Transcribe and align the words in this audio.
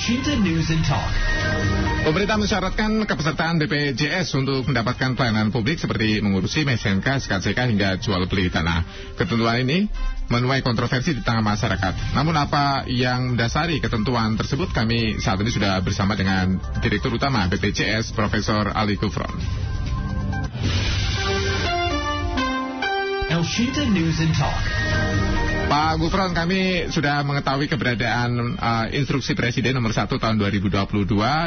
Shinta 0.00 0.32
News 0.32 0.72
and 0.72 0.80
Talk. 0.80 1.12
Pemerintah 2.08 2.40
mensyaratkan 2.40 3.04
kepesertaan 3.04 3.60
BPJS 3.60 4.32
untuk 4.32 4.64
mendapatkan 4.64 5.12
pelayanan 5.12 5.52
publik 5.52 5.76
seperti 5.76 6.24
mengurusi 6.24 6.64
SNK, 6.64 7.04
SKCK 7.04 7.68
hingga 7.68 8.00
jual 8.00 8.24
beli 8.24 8.48
tanah. 8.48 8.80
Ketentuan 9.20 9.60
ini 9.60 9.92
menuai 10.32 10.64
kontroversi 10.64 11.12
di 11.12 11.20
tengah 11.20 11.44
masyarakat. 11.44 12.16
Namun 12.16 12.32
apa 12.32 12.88
yang 12.88 13.36
mendasari 13.36 13.76
ketentuan 13.76 14.40
tersebut 14.40 14.72
kami 14.72 15.20
saat 15.20 15.36
ini 15.44 15.52
sudah 15.52 15.76
bersama 15.84 16.16
dengan 16.16 16.56
Direktur 16.80 17.12
Utama 17.20 17.44
BPJS 17.52 18.16
Profesor 18.16 18.72
Ali 18.72 18.96
Kufron. 18.96 19.36
El 23.28 23.44
Shinta 23.44 23.84
News 23.84 24.16
and 24.16 24.32
Talk. 24.32 24.64
Pak 25.70 26.02
Gufron, 26.02 26.34
kami 26.34 26.90
sudah 26.90 27.22
mengetahui 27.22 27.70
keberadaan 27.70 28.58
uh, 28.58 28.90
instruksi 28.90 29.38
Presiden 29.38 29.78
nomor 29.78 29.94
1 29.94 30.10
tahun 30.10 30.34
2022 30.34 30.66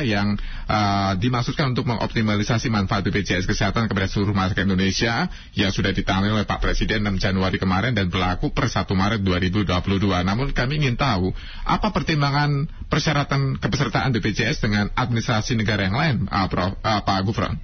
yang 0.07 0.39
uh, 0.63 1.11
dimaksudkan 1.19 1.75
untuk 1.75 1.83
mengoptimalisasi 1.91 2.71
manfaat 2.71 3.03
BPJS 3.03 3.43
Kesehatan 3.43 3.91
kepada 3.91 4.07
seluruh 4.07 4.31
masyarakat 4.31 4.63
Indonesia 4.63 5.27
yang 5.59 5.75
sudah 5.75 5.91
ditangani 5.91 6.39
oleh 6.39 6.47
Pak 6.47 6.63
Presiden 6.63 7.03
6 7.03 7.19
Januari 7.19 7.59
kemarin 7.59 7.99
dan 7.99 8.07
berlaku 8.07 8.55
per 8.55 8.71
1 8.71 8.87
Maret 8.95 9.27
2022. 9.27 9.67
Namun 10.07 10.55
kami 10.55 10.79
ingin 10.79 10.95
tahu 10.95 11.35
apa 11.67 11.91
pertimbangan 11.91 12.71
persyaratan 12.87 13.59
kepesertaan 13.59 14.15
BPJS 14.15 14.63
dengan 14.63 14.87
administrasi 14.95 15.59
negara 15.59 15.83
yang 15.83 15.99
lain, 15.99 16.15
uh, 16.31 16.47
Prof, 16.47 16.79
uh, 16.79 17.03
Pak 17.03 17.27
Gufron? 17.27 17.59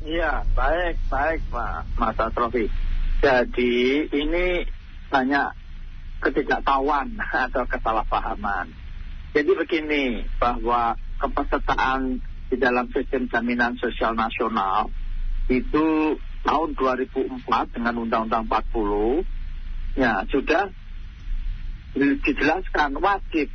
Iya, 0.00 0.48
baik, 0.56 0.96
baik 1.12 1.44
Pak 1.52 1.92
Mas 2.00 2.16
Atrofi. 2.16 2.72
Jadi 3.20 4.08
ini 4.16 4.77
banyak 5.08 5.48
ketidaktahuan 6.20 7.16
atau 7.48 7.64
kesalahpahaman. 7.68 8.72
Jadi 9.32 9.50
begini, 9.54 10.24
bahwa 10.40 10.96
kepesertaan 11.20 12.22
di 12.48 12.56
dalam 12.56 12.88
sistem 12.88 13.28
jaminan 13.28 13.76
sosial 13.76 14.16
nasional 14.16 14.88
itu 15.52 16.16
tahun 16.44 16.70
2004 16.76 17.76
dengan 17.76 17.94
Undang-Undang 18.08 18.48
40 18.48 20.00
ya 20.00 20.24
sudah 20.32 20.72
dijelaskan 21.98 22.96
wajib. 23.02 23.52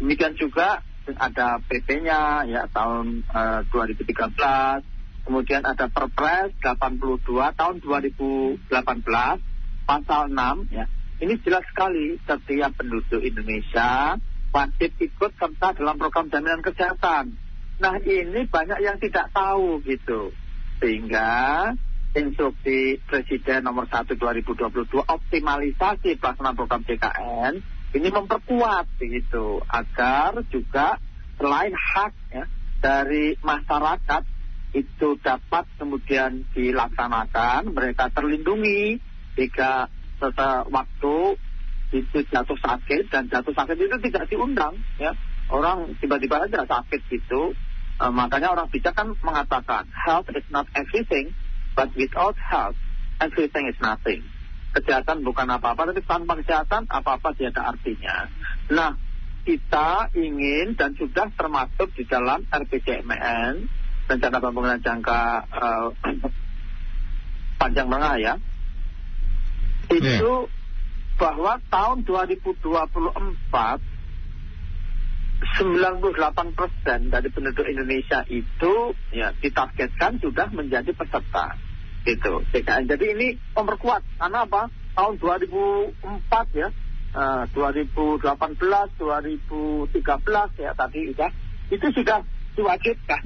Demikian 0.00 0.36
juga 0.36 0.84
ada 1.16 1.60
PP-nya 1.64 2.44
ya 2.48 2.62
tahun 2.72 3.24
uh, 3.28 3.60
2013, 3.72 5.24
kemudian 5.24 5.62
ada 5.64 5.88
Perpres 5.88 6.52
82 6.60 7.24
tahun 7.56 7.76
2018 7.80 9.49
pasal 9.90 10.30
6 10.30 10.70
ya. 10.70 10.86
Ini 11.18 11.34
jelas 11.42 11.66
sekali 11.66 12.14
setiap 12.22 12.78
penduduk 12.78 13.18
Indonesia 13.18 14.14
wajib 14.54 14.94
ikut 15.02 15.34
serta 15.34 15.74
dalam 15.74 15.98
program 15.98 16.30
jaminan 16.30 16.62
kesehatan. 16.62 17.34
Nah 17.82 17.98
ini 18.06 18.46
banyak 18.46 18.78
yang 18.78 19.02
tidak 19.02 19.34
tahu 19.34 19.82
gitu. 19.82 20.30
Sehingga 20.78 21.74
instruksi 22.14 23.02
Presiden 23.02 23.66
nomor 23.66 23.90
1 23.90 24.14
2022 24.14 24.94
optimalisasi 24.94 26.18
pelaksanaan 26.18 26.58
program 26.58 26.82
JKN 26.86 27.52
ini 27.90 28.08
memperkuat 28.10 28.86
begitu 29.02 29.58
agar 29.66 30.38
juga 30.50 30.98
selain 31.34 31.74
hak 31.74 32.14
ya, 32.30 32.44
dari 32.78 33.34
masyarakat 33.42 34.22
itu 34.70 35.18
dapat 35.18 35.66
kemudian 35.74 36.46
dilaksanakan 36.54 37.74
mereka 37.74 38.06
terlindungi 38.14 39.09
jika 39.38 39.86
setelah 40.20 40.66
waktu 40.68 41.38
itu 41.90 42.18
jatuh 42.30 42.58
sakit 42.60 43.10
dan 43.10 43.26
jatuh 43.26 43.50
sakit 43.50 43.74
itu 43.74 43.96
tidak 44.10 44.30
diundang 44.30 44.78
ya. 45.00 45.10
Orang 45.50 45.98
tiba-tiba 45.98 46.46
aja 46.46 46.62
sakit 46.62 47.00
gitu. 47.10 47.50
E, 47.98 48.04
makanya 48.14 48.54
orang 48.54 48.70
bijak 48.70 48.94
kan 48.94 49.10
mengatakan 49.18 49.90
health 49.90 50.30
is 50.30 50.46
not 50.54 50.70
everything 50.78 51.34
but 51.74 51.90
without 51.98 52.38
health 52.38 52.78
everything 53.18 53.66
is 53.66 53.78
nothing. 53.82 54.22
Kesehatan 54.70 55.26
bukan 55.26 55.50
apa-apa 55.50 55.90
tapi 55.90 56.06
tanpa 56.06 56.38
kesehatan 56.38 56.86
apa-apa 56.86 57.34
tidak 57.34 57.58
ada 57.58 57.74
artinya. 57.74 58.16
Nah 58.70 58.94
kita 59.42 60.14
ingin 60.14 60.78
dan 60.78 60.94
sudah 60.94 61.26
termasuk 61.34 61.90
di 61.98 62.06
dalam 62.06 62.46
RPJMN 62.46 63.54
rencana 64.06 64.38
pembangunan 64.38 64.78
jangka 64.78 65.22
uh, 65.50 65.88
panjang 67.60 67.86
menengah 67.90 68.16
ya 68.22 68.34
itu 69.90 70.06
yeah. 70.06 70.46
bahwa 71.18 71.58
tahun 71.68 72.06
2024 72.06 73.90
98 75.40 76.52
persen 76.52 77.08
dari 77.08 77.32
penduduk 77.32 77.64
Indonesia 77.64 78.20
itu 78.28 78.92
ya 79.10 79.32
ditargetkan 79.40 80.20
sudah 80.20 80.52
menjadi 80.52 80.92
peserta 80.92 81.56
gitu 82.04 82.44
TKN. 82.52 82.84
Jadi 82.88 83.04
ini 83.16 83.28
memperkuat 83.56 84.04
karena 84.20 84.44
apa? 84.44 84.68
Tahun 84.96 85.16
2004 85.16 86.60
ya, 86.60 86.68
uh, 87.16 87.44
2018, 87.56 88.20
2013 88.20 90.60
ya 90.60 90.76
tadi 90.76 91.00
sudah 91.12 91.30
itu 91.72 91.86
sudah 91.94 92.18
diwajibkan. 92.56 93.24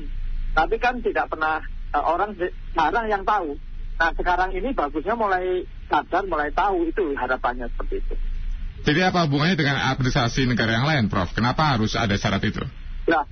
Tapi 0.55 0.79
kan 0.79 1.03
tidak 1.03 1.27
pernah 1.35 1.59
uh, 1.95 2.05
orang 2.05 2.37
sekarang 2.39 3.11
yang 3.11 3.25
tahu. 3.27 3.59
Nah 3.95 4.11
sekarang 4.15 4.51
ini 4.55 4.75
bagusnya 4.75 5.15
mulai 5.15 5.63
sadar, 5.87 6.27
mulai 6.27 6.51
tahu 6.51 6.91
itu 6.91 7.15
harapannya 7.15 7.71
seperti 7.71 8.03
itu. 8.03 8.15
Jadi 8.85 9.01
apa 9.01 9.25
hubungannya 9.25 9.57
dengan 9.57 9.81
administrasi 9.81 10.45
negara 10.45 10.77
yang 10.77 10.87
lain, 10.87 11.09
Prof? 11.09 11.33
Kenapa 11.33 11.73
harus 11.73 11.97
ada 11.97 12.13
syarat 12.21 12.45
itu? 12.45 12.61
Ya, 13.09 13.25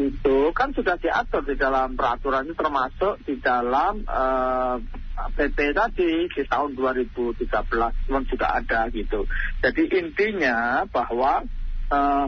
itu 0.00 0.38
kan 0.56 0.72
sudah 0.72 0.96
diatur 0.96 1.44
di 1.44 1.60
dalam 1.60 1.92
peraturan 1.92 2.48
itu 2.48 2.56
termasuk 2.56 3.20
di 3.28 3.36
dalam 3.36 4.00
uh, 4.08 4.80
eh, 4.80 5.30
PP 5.36 5.58
tadi 5.76 6.12
di 6.32 6.42
tahun 6.48 6.72
2013 6.72 7.46
memang 8.08 8.24
juga 8.26 8.46
ada 8.56 8.88
gitu. 8.88 9.28
Jadi 9.60 9.82
intinya 9.92 10.88
bahwa 10.88 11.44
uh, 11.92 12.26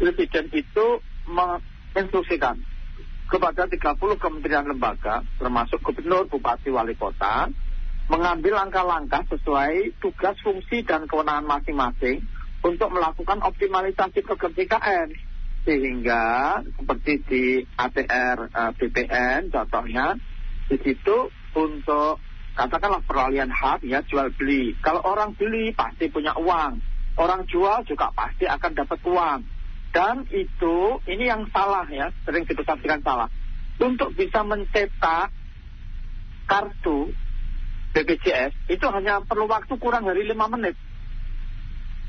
presiden 0.00 0.48
itu 0.56 0.86
menginstruksikan 1.28 2.56
kepada 3.26 3.66
30 3.66 3.98
kementerian 4.22 4.66
lembaga 4.66 5.26
termasuk 5.38 5.82
gubernur, 5.82 6.30
bupati, 6.30 6.70
wali 6.70 6.94
kota 6.94 7.50
mengambil 8.06 8.62
langkah-langkah 8.62 9.26
sesuai 9.34 9.98
tugas, 9.98 10.38
fungsi, 10.38 10.86
dan 10.86 11.10
kewenangan 11.10 11.58
masing-masing 11.58 12.22
untuk 12.62 12.94
melakukan 12.94 13.42
optimalisasi 13.42 14.22
program 14.22 14.54
JKN. 14.54 15.08
Sehingga 15.66 16.24
seperti 16.62 17.12
di 17.26 17.44
ATR 17.74 18.36
eh, 18.46 18.72
BPN 18.78 19.50
contohnya, 19.50 20.14
di 20.70 20.78
situ 20.78 21.26
untuk 21.58 22.22
katakanlah 22.54 23.02
peralihan 23.02 23.50
hak 23.50 23.82
ya 23.82 24.06
jual 24.06 24.30
beli. 24.38 24.78
Kalau 24.78 25.02
orang 25.02 25.34
beli 25.34 25.74
pasti 25.74 26.06
punya 26.06 26.38
uang, 26.38 26.78
orang 27.18 27.42
jual 27.50 27.82
juga 27.82 28.14
pasti 28.14 28.46
akan 28.46 28.72
dapat 28.78 28.98
uang. 29.02 29.40
Dan 29.96 30.28
itu 30.28 31.00
ini 31.08 31.24
yang 31.24 31.48
salah 31.48 31.88
ya, 31.88 32.12
sering 32.28 32.44
dipersepsikan 32.44 33.00
salah. 33.00 33.32
Untuk 33.80 34.12
bisa 34.12 34.44
mencetak 34.44 35.32
kartu 36.44 37.16
BPJS 37.96 38.52
itu 38.68 38.84
hanya 38.92 39.24
perlu 39.24 39.48
waktu 39.48 39.72
kurang 39.80 40.04
dari 40.04 40.28
lima 40.28 40.52
menit. 40.52 40.76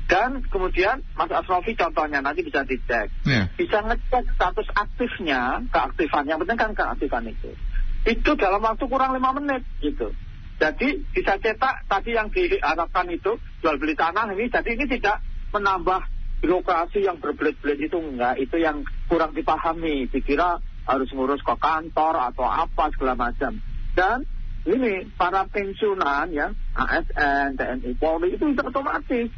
Dan 0.04 0.44
kemudian 0.52 1.00
Mas 1.16 1.32
Asrofi 1.32 1.72
contohnya 1.80 2.20
nanti 2.20 2.44
bisa 2.44 2.60
dicek. 2.68 3.08
Yeah. 3.24 3.48
Bisa 3.56 3.80
ngecek 3.80 4.36
status 4.36 4.68
aktifnya, 4.76 5.64
keaktifan. 5.72 6.28
Yang 6.28 6.44
penting 6.44 6.60
kan 6.60 6.72
keaktifan 6.76 7.24
itu. 7.32 7.56
Itu 8.04 8.36
dalam 8.36 8.60
waktu 8.68 8.84
kurang 8.84 9.16
lima 9.16 9.32
menit 9.32 9.64
gitu. 9.80 10.12
Jadi 10.60 11.08
bisa 11.16 11.40
cetak 11.40 11.88
tadi 11.88 12.12
yang 12.12 12.28
diharapkan 12.28 13.08
itu 13.08 13.40
jual 13.64 13.80
beli 13.80 13.96
tanah 13.96 14.28
ini. 14.36 14.52
Jadi 14.52 14.76
ini 14.76 14.84
tidak 14.92 15.24
menambah 15.56 16.17
birokrasi 16.38 17.04
yang 17.06 17.18
berbelit-belit 17.18 17.90
itu 17.90 17.98
enggak. 17.98 18.38
Itu 18.38 18.58
yang 18.58 18.86
kurang 19.10 19.34
dipahami. 19.34 20.06
Dikira 20.10 20.62
harus 20.88 21.08
ngurus 21.12 21.44
ke 21.44 21.54
kantor 21.58 22.32
atau 22.32 22.46
apa 22.48 22.88
segala 22.94 23.14
macam. 23.18 23.60
Dan 23.92 24.24
ini 24.64 25.06
para 25.16 25.44
pensiunan 25.48 26.28
ya 26.32 26.52
ASN, 26.76 27.56
TNI, 27.56 27.90
Polri 28.00 28.34
itu 28.34 28.44
bisa 28.52 28.64
otomatis 28.66 29.28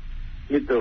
gitu. 0.50 0.81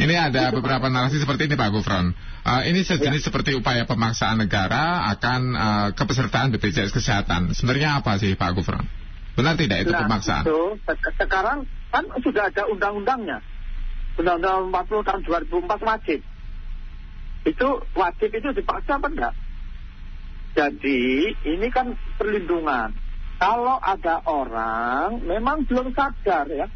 Ini 0.00 0.16
ada 0.16 0.48
itu, 0.48 0.56
beberapa 0.56 0.88
narasi 0.88 1.20
seperti 1.20 1.44
ini 1.44 1.60
Pak 1.60 1.76
Gufron. 1.76 2.16
Uh, 2.40 2.64
ini 2.64 2.80
sejenis 2.80 3.20
ya. 3.20 3.26
seperti 3.28 3.52
upaya 3.52 3.84
pemaksaan 3.84 4.40
negara 4.40 5.04
akan 5.12 5.40
uh, 5.52 5.88
kepesertaan 5.92 6.56
BPJS 6.56 6.96
Kesehatan. 6.96 7.52
Sebenarnya 7.52 8.00
apa 8.00 8.16
sih 8.16 8.32
Pak 8.32 8.56
Gufron? 8.56 8.88
Benar 9.36 9.60
tidak 9.60 9.84
itu 9.84 9.92
nah, 9.92 10.08
pemaksaan? 10.08 10.44
Itu, 10.48 10.80
sekarang 11.20 11.68
kan 11.92 12.04
sudah 12.24 12.48
ada 12.48 12.64
undang-undangnya. 12.72 13.44
Undang-undang 14.20 14.68
40 14.68 15.08
tahun 15.08 15.20
2004 15.48 15.80
wajib. 15.80 16.20
Itu 17.48 17.68
wajib 17.96 18.30
itu 18.36 18.48
dipaksa 18.52 19.00
apa 19.00 19.08
enggak? 19.08 19.34
Jadi 20.52 21.32
ini 21.48 21.66
kan 21.72 21.96
perlindungan 22.20 22.92
kalau 23.40 23.80
ada 23.80 24.20
orang 24.28 25.24
memang 25.24 25.64
belum 25.64 25.96
sadar 25.96 26.44
ya, 26.52 26.68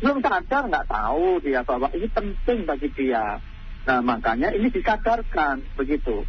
belum 0.00 0.24
sadar 0.24 0.64
nggak 0.72 0.88
tahu 0.88 1.44
dia 1.44 1.60
bahwa 1.60 1.92
ini 1.92 2.08
penting 2.08 2.64
bagi 2.64 2.88
dia. 2.96 3.44
Nah 3.84 4.00
makanya 4.00 4.48
ini 4.56 4.72
disadarkan 4.72 5.76
begitu. 5.76 6.24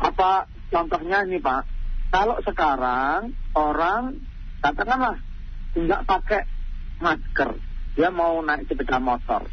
Apa 0.00 0.48
contohnya 0.72 1.28
ini 1.28 1.36
Pak? 1.36 1.62
Kalau 2.08 2.40
sekarang 2.40 3.36
orang 3.52 4.16
katakanlah 4.64 5.20
nggak 5.76 6.08
pakai 6.08 6.48
masker, 7.04 7.60
dia 7.92 8.08
mau 8.08 8.40
naik 8.40 8.64
sepeda 8.72 8.96
motor, 8.96 9.44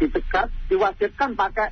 dicegat, 0.00 0.48
diwajibkan 0.72 1.36
pakai 1.36 1.68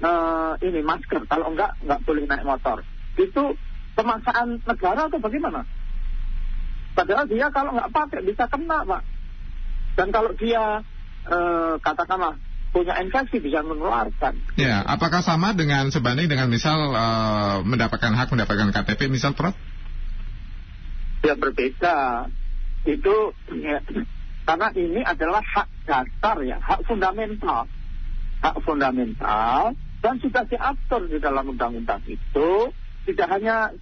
eh, 0.00 0.52
ini 0.64 0.80
masker. 0.80 1.28
Kalau 1.28 1.52
enggak 1.52 1.76
nggak 1.84 2.00
boleh 2.08 2.24
naik 2.24 2.48
motor. 2.48 2.80
Itu 3.20 3.54
pemaksaan 3.92 4.64
negara 4.64 5.12
atau 5.12 5.20
bagaimana? 5.20 5.68
Padahal 6.96 7.28
dia 7.28 7.52
kalau 7.52 7.76
nggak 7.76 7.92
pakai 7.92 8.20
bisa 8.24 8.48
kena 8.48 8.82
Pak. 8.88 9.02
Dan 10.00 10.08
kalau 10.10 10.32
dia 10.34 10.80
eh, 11.28 11.74
katakanlah 11.84 12.40
punya 12.72 12.94
infeksi 13.00 13.42
bisa 13.42 13.60
menularkan. 13.64 14.38
Ya, 14.54 14.84
apakah 14.84 15.24
sama 15.24 15.52
dengan 15.52 15.92
sebanding 15.92 16.26
dengan 16.32 16.48
misal 16.48 16.78
eh, 16.90 17.56
mendapatkan 17.68 18.16
hak 18.16 18.32
mendapatkan 18.32 18.72
KTP 18.72 19.12
misal 19.12 19.36
Prof? 19.36 19.54
Ya 21.26 21.34
berbeda. 21.34 22.30
Itu 22.86 23.36
ya, 23.52 23.82
karena 24.48 24.72
ini 24.72 25.04
adalah 25.04 25.44
hak 25.44 25.68
dasar 25.84 26.40
ya, 26.40 26.56
hak 26.64 26.88
fundamental. 26.88 27.68
Hak 28.40 28.56
fundamental 28.64 29.76
dan 29.98 30.14
sudah 30.22 30.46
diatur 30.46 31.10
di 31.10 31.18
dalam 31.18 31.50
undang-undang 31.50 32.02
itu 32.06 32.70
tidak 33.10 33.28
hanya 33.34 33.74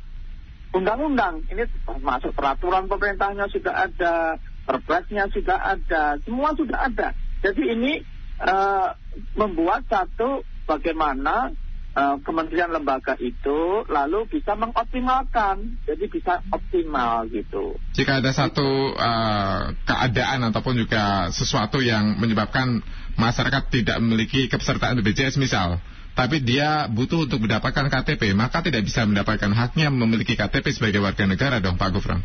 undang-undang 0.73 1.45
ini 1.53 1.69
masuk 2.01 2.33
peraturan 2.33 2.89
pemerintahnya 2.89 3.53
sudah 3.53 3.75
ada 3.89 4.41
perpresnya 4.65 5.29
sudah 5.29 5.77
ada 5.77 6.17
semua 6.25 6.57
sudah 6.57 6.89
ada 6.89 7.13
jadi 7.45 7.63
ini 7.77 8.01
eh, 8.41 8.89
membuat 9.37 9.85
satu 9.93 10.41
bagaimana 10.65 11.53
eh, 11.97 12.17
kementerian 12.21 12.71
lembaga 12.71 13.17
itu 13.17 13.89
lalu 13.89 14.29
bisa 14.29 14.53
mengoptimalkan 14.53 15.81
jadi 15.89 16.05
bisa 16.13 16.45
optimal 16.53 17.25
gitu 17.33 17.81
Jika 17.97 18.21
ada 18.21 18.31
satu 18.37 18.93
eh, 18.93 19.63
keadaan 19.89 20.45
ataupun 20.53 20.77
juga 20.77 21.33
sesuatu 21.33 21.81
yang 21.81 22.21
menyebabkan 22.21 22.85
masyarakat 23.17 23.73
tidak 23.73 23.97
memiliki 23.99 24.47
kepesertaan 24.47 25.01
BPJS 25.01 25.41
misal, 25.41 25.81
tapi 26.13 26.41
dia 26.45 26.89
butuh 26.89 27.25
untuk 27.29 27.45
mendapatkan 27.45 27.89
KTP, 27.89 28.37
maka 28.37 28.61
tidak 28.61 28.85
bisa 28.85 29.05
mendapatkan 29.09 29.53
haknya 29.53 29.89
memiliki 29.89 30.37
KTP 30.37 30.73
sebagai 30.73 31.01
warga 31.01 31.25
negara 31.25 31.61
dong 31.61 31.81
Pak 31.81 31.93
Gufron. 31.97 32.21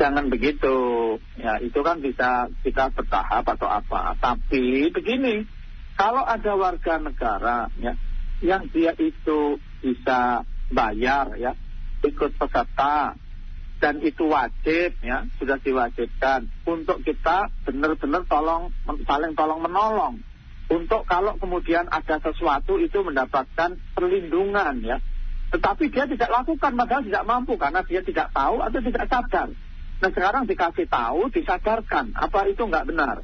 Jangan 0.00 0.26
begitu. 0.26 0.76
Ya, 1.38 1.60
itu 1.62 1.78
kan 1.84 2.02
bisa 2.02 2.50
kita 2.66 2.90
bertahap 2.90 3.46
atau 3.46 3.68
apa. 3.70 4.18
Tapi 4.18 4.90
begini, 4.90 5.46
kalau 5.94 6.26
ada 6.26 6.52
warga 6.58 6.98
negara 6.98 7.70
ya 7.78 7.94
yang 8.44 8.68
dia 8.68 8.92
itu 9.00 9.56
bisa 9.80 10.44
bayar 10.68 11.32
ya, 11.40 11.56
ikut 12.04 12.36
peserta 12.36 13.16
dan 13.80 14.00
itu 14.04 14.28
wajib 14.28 14.96
ya, 15.00 15.24
sudah 15.40 15.56
diwajibkan 15.60 16.48
untuk 16.68 17.00
kita 17.04 17.48
benar-benar 17.64 18.28
tolong 18.28 18.70
saling 19.08 19.32
tolong 19.32 19.60
menolong. 19.64 20.20
Untuk 20.64 21.04
kalau 21.04 21.36
kemudian 21.36 21.88
ada 21.92 22.16
sesuatu 22.24 22.80
itu 22.80 23.04
mendapatkan 23.04 23.76
perlindungan 23.92 24.80
ya. 24.80 24.96
Tetapi 25.52 25.92
dia 25.92 26.08
tidak 26.08 26.32
lakukan 26.32 26.72
padahal 26.72 27.04
tidak 27.04 27.24
mampu 27.28 27.60
karena 27.60 27.84
dia 27.84 28.00
tidak 28.00 28.32
tahu 28.32 28.64
atau 28.64 28.80
tidak 28.80 29.04
sadar. 29.06 29.48
Nah 30.00 30.10
sekarang 30.10 30.48
dikasih 30.48 30.88
tahu, 30.88 31.28
disadarkan. 31.30 32.16
Apa 32.16 32.48
itu 32.48 32.64
nggak 32.64 32.88
benar? 32.88 33.20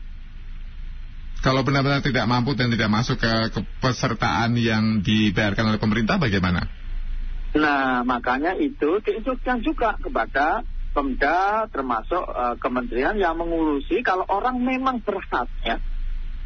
Kalau 1.41 1.65
benar-benar 1.65 2.05
tidak 2.05 2.29
mampu 2.29 2.53
dan 2.53 2.69
tidak 2.69 2.93
masuk 2.93 3.17
ke 3.17 3.33
kepesertaan 3.57 4.61
yang 4.61 5.01
dibayarkan 5.01 5.73
oleh 5.73 5.81
pemerintah, 5.81 6.21
bagaimana? 6.21 6.69
Nah 7.57 8.05
makanya 8.05 8.55
itu 8.61 9.01
diinstruksikan 9.03 9.65
juga 9.65 9.97
kepada 9.99 10.63
Pemda 10.91 11.71
termasuk 11.71 12.23
eh, 12.27 12.57
kementerian 12.59 13.15
yang 13.15 13.39
mengurusi 13.39 14.03
kalau 14.03 14.27
orang 14.27 14.59
memang 14.59 14.99
berhak 15.07 15.47
ya 15.63 15.79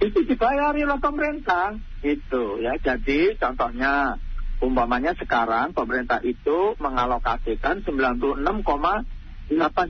itu 0.04 0.26
dibayari 0.26 0.84
oleh 0.84 1.00
pemerintah 1.00 1.80
itu 2.04 2.60
ya. 2.60 2.76
Jadi 2.76 3.40
contohnya 3.40 4.20
umpamanya 4.60 5.16
sekarang 5.16 5.72
pemerintah 5.72 6.20
itu 6.20 6.76
mengalokasikan 6.76 7.84
96,8 7.88 8.44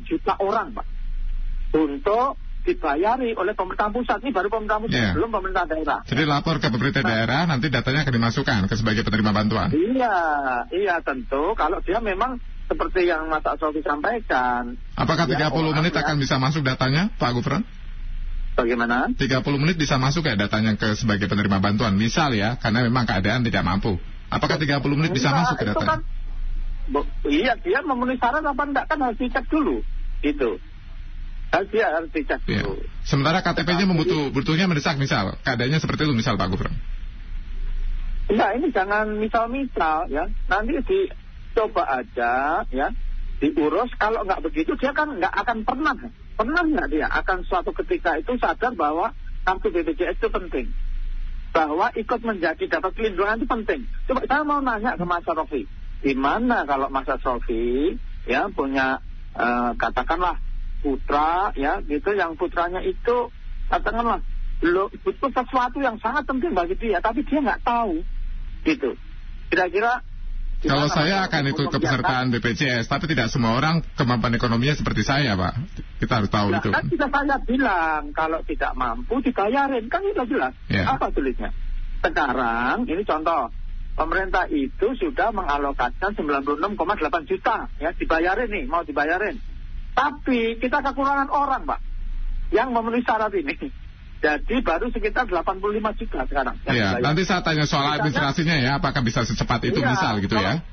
juta 0.06 0.34
orang 0.38 0.76
Pak 0.76 0.86
untuk 1.74 2.38
dibayari 2.64 3.36
oleh 3.36 3.52
pemerintah 3.52 3.92
pusat 3.92 4.24
ini 4.24 4.32
baru 4.32 4.48
pemerintah 4.48 4.80
pusat 4.80 4.96
Iya. 4.96 5.12
belum 5.12 5.30
pemerintah 5.30 5.64
daerah. 5.68 6.00
Jadi 6.08 6.22
lapor 6.24 6.56
ke 6.58 6.68
pemerintah 6.72 7.02
daerah, 7.04 7.44
nanti 7.44 7.68
datanya 7.68 8.08
akan 8.08 8.14
dimasukkan 8.16 8.60
ke 8.66 8.74
sebagai 8.74 9.04
penerima 9.04 9.30
bantuan. 9.36 9.68
Iya, 9.70 10.16
iya 10.72 10.96
tentu 11.04 11.52
kalau 11.54 11.84
dia 11.84 12.00
memang 12.00 12.40
seperti 12.64 13.04
yang 13.04 13.28
Mas 13.28 13.44
Asrofi 13.44 13.84
sampaikan. 13.84 14.80
Apakah 14.96 15.28
Ya, 15.28 15.52
30 15.52 15.70
orang 15.70 15.84
menit 15.84 15.92
ya. 15.92 16.00
akan 16.00 16.16
bisa 16.16 16.40
masuk 16.40 16.64
datanya, 16.64 17.12
Pak 17.20 17.30
Gufron? 17.36 17.62
Bagaimana? 18.56 19.12
30 19.12 19.60
menit 19.60 19.76
bisa 19.76 20.00
masuk 20.00 20.24
ya 20.24 20.38
datanya 20.38 20.72
ke 20.80 20.96
sebagai 20.96 21.28
penerima 21.28 21.60
bantuan. 21.60 21.92
Misal 21.98 22.32
ya, 22.32 22.56
karena 22.56 22.86
memang 22.86 23.04
keadaan 23.04 23.44
tidak 23.44 23.60
mampu. 23.66 24.00
Apakah 24.32 24.56
30 24.56 24.80
menit 24.96 25.12
bisa 25.12 25.28
Enggak, 25.30 25.40
masuk 25.44 25.56
ke 25.60 25.64
datanya? 25.68 25.90
kan, 25.90 26.00
iya 27.28 27.52
dia 27.60 27.80
memenuhi 27.84 28.16
syarat 28.16 28.40
apa 28.46 28.62
enggak 28.64 28.86
kan 28.88 28.98
harus 29.04 29.18
dicek 29.20 29.44
dulu. 29.52 29.84
Itu. 30.24 30.56
Harus 31.54 31.68
dia 31.70 31.86
harus 31.86 32.10
dicek 32.10 32.42
Ya. 32.50 32.66
dulu. 32.66 32.82
Sementara 33.06 33.38
KTP-nya 33.46 33.86
membutuh, 33.86 34.34
butuhnya 34.34 34.66
mendesak 34.66 34.98
misal. 34.98 35.38
Keadaannya 35.46 35.78
seperti 35.78 36.10
itu 36.10 36.14
misal 36.18 36.34
Pak 36.34 36.50
Gufron. 36.50 36.74
Enggak, 38.26 38.50
ini 38.58 38.66
jangan 38.74 39.06
misal-misal 39.20 40.10
ya. 40.10 40.26
Nanti 40.50 40.74
dicoba 40.82 41.84
aja 42.02 42.64
ya. 42.74 42.88
Diurus 43.38 43.92
kalau 44.00 44.24
nggak 44.24 44.40
begitu 44.46 44.72
dia 44.78 44.90
kan 44.96 45.10
nggak 45.20 45.34
akan 45.44 45.66
pernah 45.66 45.94
pernah 46.34 46.62
nggak 46.64 46.88
dia 46.88 47.06
akan 47.10 47.42
suatu 47.44 47.74
ketika 47.76 48.16
itu 48.16 48.34
sadar 48.40 48.72
bahwa 48.78 49.10
kartu 49.44 49.68
BPJS 49.74 50.16
itu 50.22 50.28
penting 50.30 50.66
bahwa 51.54 51.90
ikut 51.94 52.20
menjadi 52.26 52.64
dapat 52.66 52.90
pelindungan 52.98 53.38
itu 53.38 53.46
penting. 53.46 53.80
Coba 54.10 54.26
saya 54.26 54.42
mau 54.42 54.58
nanya 54.58 54.98
ke 54.98 55.04
Mas 55.06 55.22
Rofi, 55.22 55.62
di 56.02 56.14
mana 56.18 56.66
kalau 56.66 56.90
Mas 56.90 57.06
Rofi 57.06 57.94
ya 58.26 58.50
punya 58.50 58.98
eh, 59.38 59.70
katakanlah 59.78 60.40
putra 60.84 61.56
ya 61.56 61.80
gitu 61.88 62.12
yang 62.12 62.36
putranya 62.36 62.84
itu 62.84 63.32
katakanlah 63.72 64.20
lo 64.60 64.92
butuh 65.00 65.32
sesuatu 65.32 65.80
yang 65.80 65.96
sangat 66.04 66.28
penting 66.28 66.52
bagi 66.52 66.76
dia 66.76 67.00
tapi 67.00 67.24
dia 67.24 67.40
nggak 67.40 67.64
tahu 67.64 68.04
gitu. 68.68 68.92
Kira-kira 69.48 70.04
Kalau 70.64 70.88
saya 70.88 71.28
akan 71.28 71.52
ikut 71.52 71.68
kepesertaan 71.76 72.32
BPJS, 72.32 72.88
tapi 72.88 73.04
tidak 73.04 73.28
semua 73.28 73.52
orang 73.60 73.84
kemampuan 74.00 74.32
ekonominya 74.32 74.72
seperti 74.72 75.04
saya, 75.04 75.36
Pak. 75.36 75.60
Kita 76.00 76.24
harus 76.24 76.32
tahu 76.32 76.56
Nah, 76.56 76.64
itu. 76.64 76.72
kan 76.72 76.84
sudah 76.88 77.08
saya 77.12 77.36
bilang 77.44 78.02
kalau 78.16 78.40
tidak 78.48 78.72
mampu 78.72 79.20
dibayarin 79.20 79.84
kan 79.92 80.00
sudah 80.00 80.24
jelas. 80.24 80.52
Ya. 80.72 80.88
Apa 80.88 81.12
sulitnya? 81.12 81.52
Sekarang 82.00 82.88
ini 82.88 83.04
contoh 83.04 83.52
pemerintah 83.92 84.48
itu 84.48 84.86
sudah 84.96 85.36
mengalokasikan 85.36 86.16
96,8 86.16 87.28
juta 87.28 87.68
ya 87.76 87.92
dibayarin 87.92 88.48
nih 88.48 88.64
mau 88.64 88.80
dibayarin. 88.88 89.36
Tapi 89.94 90.58
kita 90.58 90.82
kekurangan 90.82 91.30
orang 91.30 91.62
pak 91.64 91.78
yang 92.50 92.74
memenuhi 92.74 93.02
syarat 93.02 93.30
ini. 93.32 93.54
Jadi 94.24 94.56
baru 94.64 94.88
sekitar 94.88 95.28
85 95.28 96.00
juta 96.00 96.24
sekarang. 96.24 96.56
Iya, 96.64 96.96
nanti 96.98 97.22
saya 97.22 97.44
tanya 97.44 97.68
soal 97.68 97.84
Misalnya- 97.84 97.94
administrasinya 98.00 98.56
ya, 98.56 98.70
apakah 98.80 99.04
bisa 99.04 99.20
secepat 99.22 99.60
itu 99.68 99.78
Iya, 99.78 99.90
misal 99.92 100.16
gitu 100.18 100.34
ya? 100.34 100.64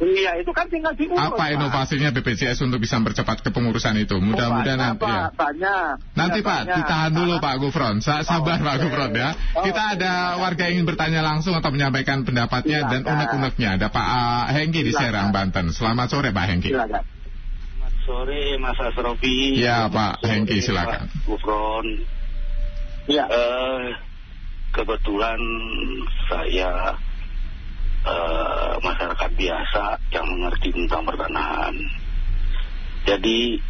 Iya 0.00 0.40
itu 0.40 0.48
kan 0.56 0.64
tinggal 0.68 0.96
diurus. 0.96 1.12
Apa 1.12 1.36
Pak. 1.36 1.60
inovasinya 1.60 2.08
BPJS 2.08 2.64
untuk 2.64 2.80
bisa 2.80 2.96
mempercepat 2.96 3.44
kepengurusan 3.44 4.00
itu? 4.00 4.16
Mudah-mudahan 4.16 4.80
Oh, 4.80 4.84
nanti 4.96 5.04
ya. 5.04 5.28
Banyak. 5.28 5.92
Nanti 6.16 6.40
Ya, 6.40 6.46
Pak, 6.48 6.56
banyak. 6.64 6.76
ditahan 6.80 7.12
dulu 7.12 7.32
Pak 7.36 7.54
Gufron. 7.60 7.96
Sa 8.00 8.24
sabar 8.24 8.56
Oh, 8.56 8.64
Pak. 8.64 8.76
Gufron 8.80 9.12
ya. 9.12 9.36
Oh, 9.52 9.60
Kita 9.60 9.82
ada 9.92 10.12
warga 10.40 10.72
yang 10.72 10.80
ingin 10.80 10.86
bertanya 10.88 11.20
langsung 11.20 11.52
atau 11.52 11.68
menyampaikan 11.68 12.24
pendapatnya 12.24 12.80
dan 12.88 13.04
Silakan. 13.04 13.12
unek-uneknya. 13.12 13.68
Ada 13.76 13.86
Pak 13.92 14.06
uh, 14.08 14.44
Hengki 14.56 14.80
di. 14.88 14.92
Serang, 14.92 15.36
Banten. 15.36 15.68
Selamat 15.68 16.08
sore 16.08 16.32
Pak 16.32 16.44
Hengki. 16.48 16.72
Silakan. 16.72 17.04
Sore 18.10 18.58
Mas 18.58 18.74
Asrofi. 18.74 19.54
Ya, 19.62 19.86
Pak 19.86 20.26
Hengki, 20.26 20.58
silakan. 20.58 21.06
Pak 21.06 21.30
Gufron. 21.30 21.86
Iya. 23.06 23.30
Eh, 23.30 23.86
kebetulan 24.74 25.38
saya 26.26 26.98
eh, 28.02 28.72
masyarakat 28.82 29.30
biasa 29.38 29.84
yang 30.10 30.26
mengerti 30.26 30.74
tentang 30.74 31.06
pertanahan. 31.06 31.78
Jadi 33.06 33.62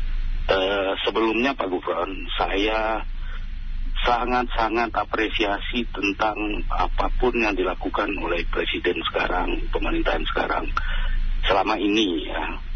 eh, 0.49 0.93
sebelumnya 1.05 1.53
Pak 1.53 1.69
Gufron, 1.69 2.09
saya 2.41 3.05
sangat-sangat 4.01 4.89
apresiasi 4.97 5.85
tentang 5.93 6.65
apa 6.73 7.13
pun 7.21 7.37
yang 7.37 7.53
dilakukan 7.53 8.09
oleh 8.17 8.41
Presiden 8.49 9.05
sekarang, 9.05 9.69
pemerintahan 9.69 10.25
sekarang 10.33 10.65
selama 11.45 11.77
ini 11.77 12.25
ya. 12.25 12.70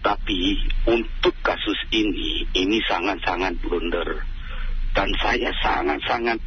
Tapi 0.00 0.56
untuk 0.88 1.36
kasus 1.44 1.76
ini, 1.92 2.48
ini 2.56 2.80
sangat-sangat 2.88 3.60
blunder. 3.60 4.24
Dan 4.96 5.12
saya 5.20 5.52
sangat-sangat 5.60 6.40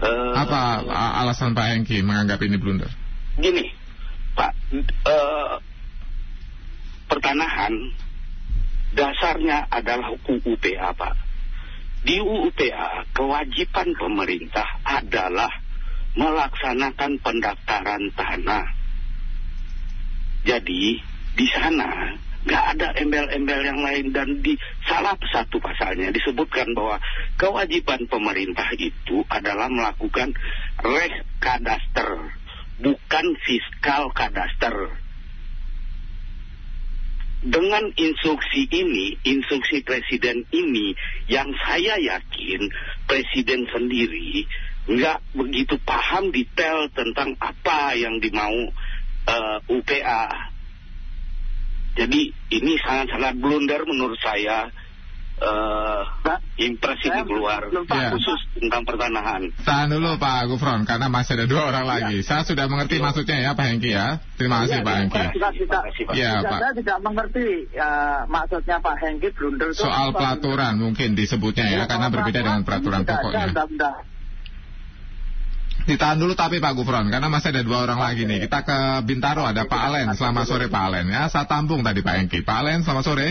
Eh, 0.00 0.32
Apa 0.34 0.80
alasan 1.20 1.52
Pak 1.52 1.68
Hengki 1.68 2.00
menganggap 2.00 2.40
ini 2.40 2.56
blunder? 2.56 2.88
Gini, 3.36 3.68
Pak, 4.32 4.52
eh, 4.82 5.54
pertanahan 7.12 7.92
dasarnya 8.96 9.68
adalah 9.68 10.16
UUPA, 10.16 10.96
Pak. 10.96 11.14
Di 12.08 12.18
UUPA, 12.24 13.04
kewajiban 13.12 13.92
pemerintah 13.94 14.66
adalah 14.82 15.52
melaksanakan 16.16 17.20
pendaftaran 17.20 18.02
tanah. 18.16 18.66
Jadi, 20.42 20.98
di 21.36 21.46
sana 21.52 22.16
nggak 22.42 22.64
ada 22.74 22.88
embel-embel 22.98 23.60
yang 23.62 23.80
lain 23.80 24.10
dan 24.10 24.42
di 24.42 24.58
salah 24.82 25.14
satu 25.30 25.62
pasalnya 25.62 26.10
disebutkan 26.10 26.74
bahwa 26.74 26.98
kewajiban 27.38 28.02
pemerintah 28.10 28.66
itu 28.74 29.22
adalah 29.30 29.70
melakukan 29.70 30.34
res 30.82 31.14
kadaster, 31.38 32.34
bukan 32.82 33.26
fiskal 33.46 34.10
kadaster. 34.10 34.98
Dengan 37.42 37.90
instruksi 37.98 38.70
ini, 38.70 39.18
instruksi 39.26 39.82
presiden 39.82 40.46
ini, 40.54 40.94
yang 41.26 41.50
saya 41.66 41.98
yakin 41.98 42.70
presiden 43.10 43.66
sendiri 43.66 44.46
nggak 44.82 45.22
begitu 45.38 45.78
paham 45.86 46.34
detail 46.34 46.90
tentang 46.90 47.38
apa 47.38 47.94
yang 47.94 48.18
dimau 48.18 48.70
eh, 49.30 49.58
UPA. 49.70 50.51
Jadi 51.92 52.20
ini 52.50 52.72
sangat-sangat 52.80 53.36
blunder 53.36 53.84
menurut 53.84 54.16
saya. 54.20 54.68
eh 55.42 56.02
Pak, 56.22 56.38
impresi 56.54 57.10
saya 57.10 57.26
di 57.26 57.34
luar 57.34 57.66
belum 57.66 57.82
paham, 57.82 58.14
khusus 58.14 58.38
tentang 58.62 58.86
pertanahan. 58.86 59.42
Tahan 59.66 59.90
dulu 59.90 60.14
Pak 60.14 60.54
Gufron, 60.54 60.86
karena 60.86 61.10
masih 61.10 61.34
ada 61.34 61.50
dua 61.50 61.66
orang 61.66 61.82
lagi. 61.82 62.22
Saya 62.22 62.46
sudah 62.46 62.70
mengerti 62.70 63.02
maksudnya 63.02 63.42
ya 63.42 63.50
Pak 63.58 63.66
Hengki 63.66 63.90
ya. 63.90 64.22
Terima 64.38 64.62
kasih 64.62 64.78
Iya, 64.78 64.86
Pak 64.86 64.94
Hengki. 65.02 65.18
Saya 65.18 65.26
tidak, 65.34 65.52
tidak, 65.58 65.82
kasih, 65.82 66.02
Pak. 66.06 66.14
Iya, 66.14 66.32
saya 66.46 66.70
tidak 66.78 66.98
mengerti 67.02 67.46
ya, 67.74 67.90
maksudnya 68.30 68.76
Pak 68.78 68.96
Hengki 69.02 69.28
blunder 69.34 69.68
itu 69.74 69.82
Soal 69.82 70.14
apa. 70.14 70.18
pelaturan 70.22 70.74
mungkin 70.78 71.08
disebutnya 71.18 71.66
ya, 71.74 71.82
karena 71.90 72.06
kalau 72.06 72.14
berbeda 72.22 72.40
dengan 72.46 72.62
peraturan 72.62 73.00
ada 73.02 73.10
pokoknya. 73.10 73.46
Ditahan 75.82 76.14
dulu 76.14 76.38
tapi 76.38 76.62
Pak 76.62 76.78
Gufron, 76.78 77.10
karena 77.10 77.26
masih 77.26 77.50
ada 77.50 77.62
dua 77.66 77.82
orang 77.82 77.98
lagi 77.98 78.22
nih. 78.22 78.46
Kita 78.46 78.62
ke 78.62 78.78
Bintaro, 79.02 79.42
ada 79.42 79.66
Pak 79.66 79.82
Alen. 79.90 80.14
Selamat 80.14 80.46
sore 80.46 80.70
Pak 80.70 80.82
Alen 80.86 81.10
ya. 81.10 81.26
Saya 81.26 81.50
tampung 81.50 81.82
tadi 81.82 82.06
Pak 82.06 82.14
Hengki. 82.22 82.46
Pak 82.46 82.56
Alen, 82.62 82.86
selamat 82.86 83.04
sore. 83.04 83.28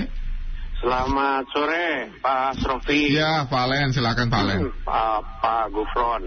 Selamat 0.82 1.46
sore, 1.54 2.10
Pak 2.20 2.58
Srofi. 2.60 3.14
Iya, 3.14 3.46
Pak 3.48 3.62
Alen, 3.70 3.94
silakan 3.96 4.28
Pak 4.28 4.42
Alen. 4.44 4.60
Pak, 4.88 5.20
Pak 5.40 5.66
Gufron. 5.72 6.24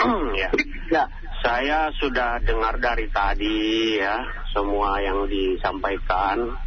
ya. 0.42 0.50
Ya, 0.90 1.04
Saya 1.44 1.94
sudah 2.00 2.42
dengar 2.42 2.80
dari 2.82 3.06
tadi 3.12 4.00
ya 4.02 4.18
semua 4.50 4.98
yang 4.98 5.30
disampaikan. 5.30 6.58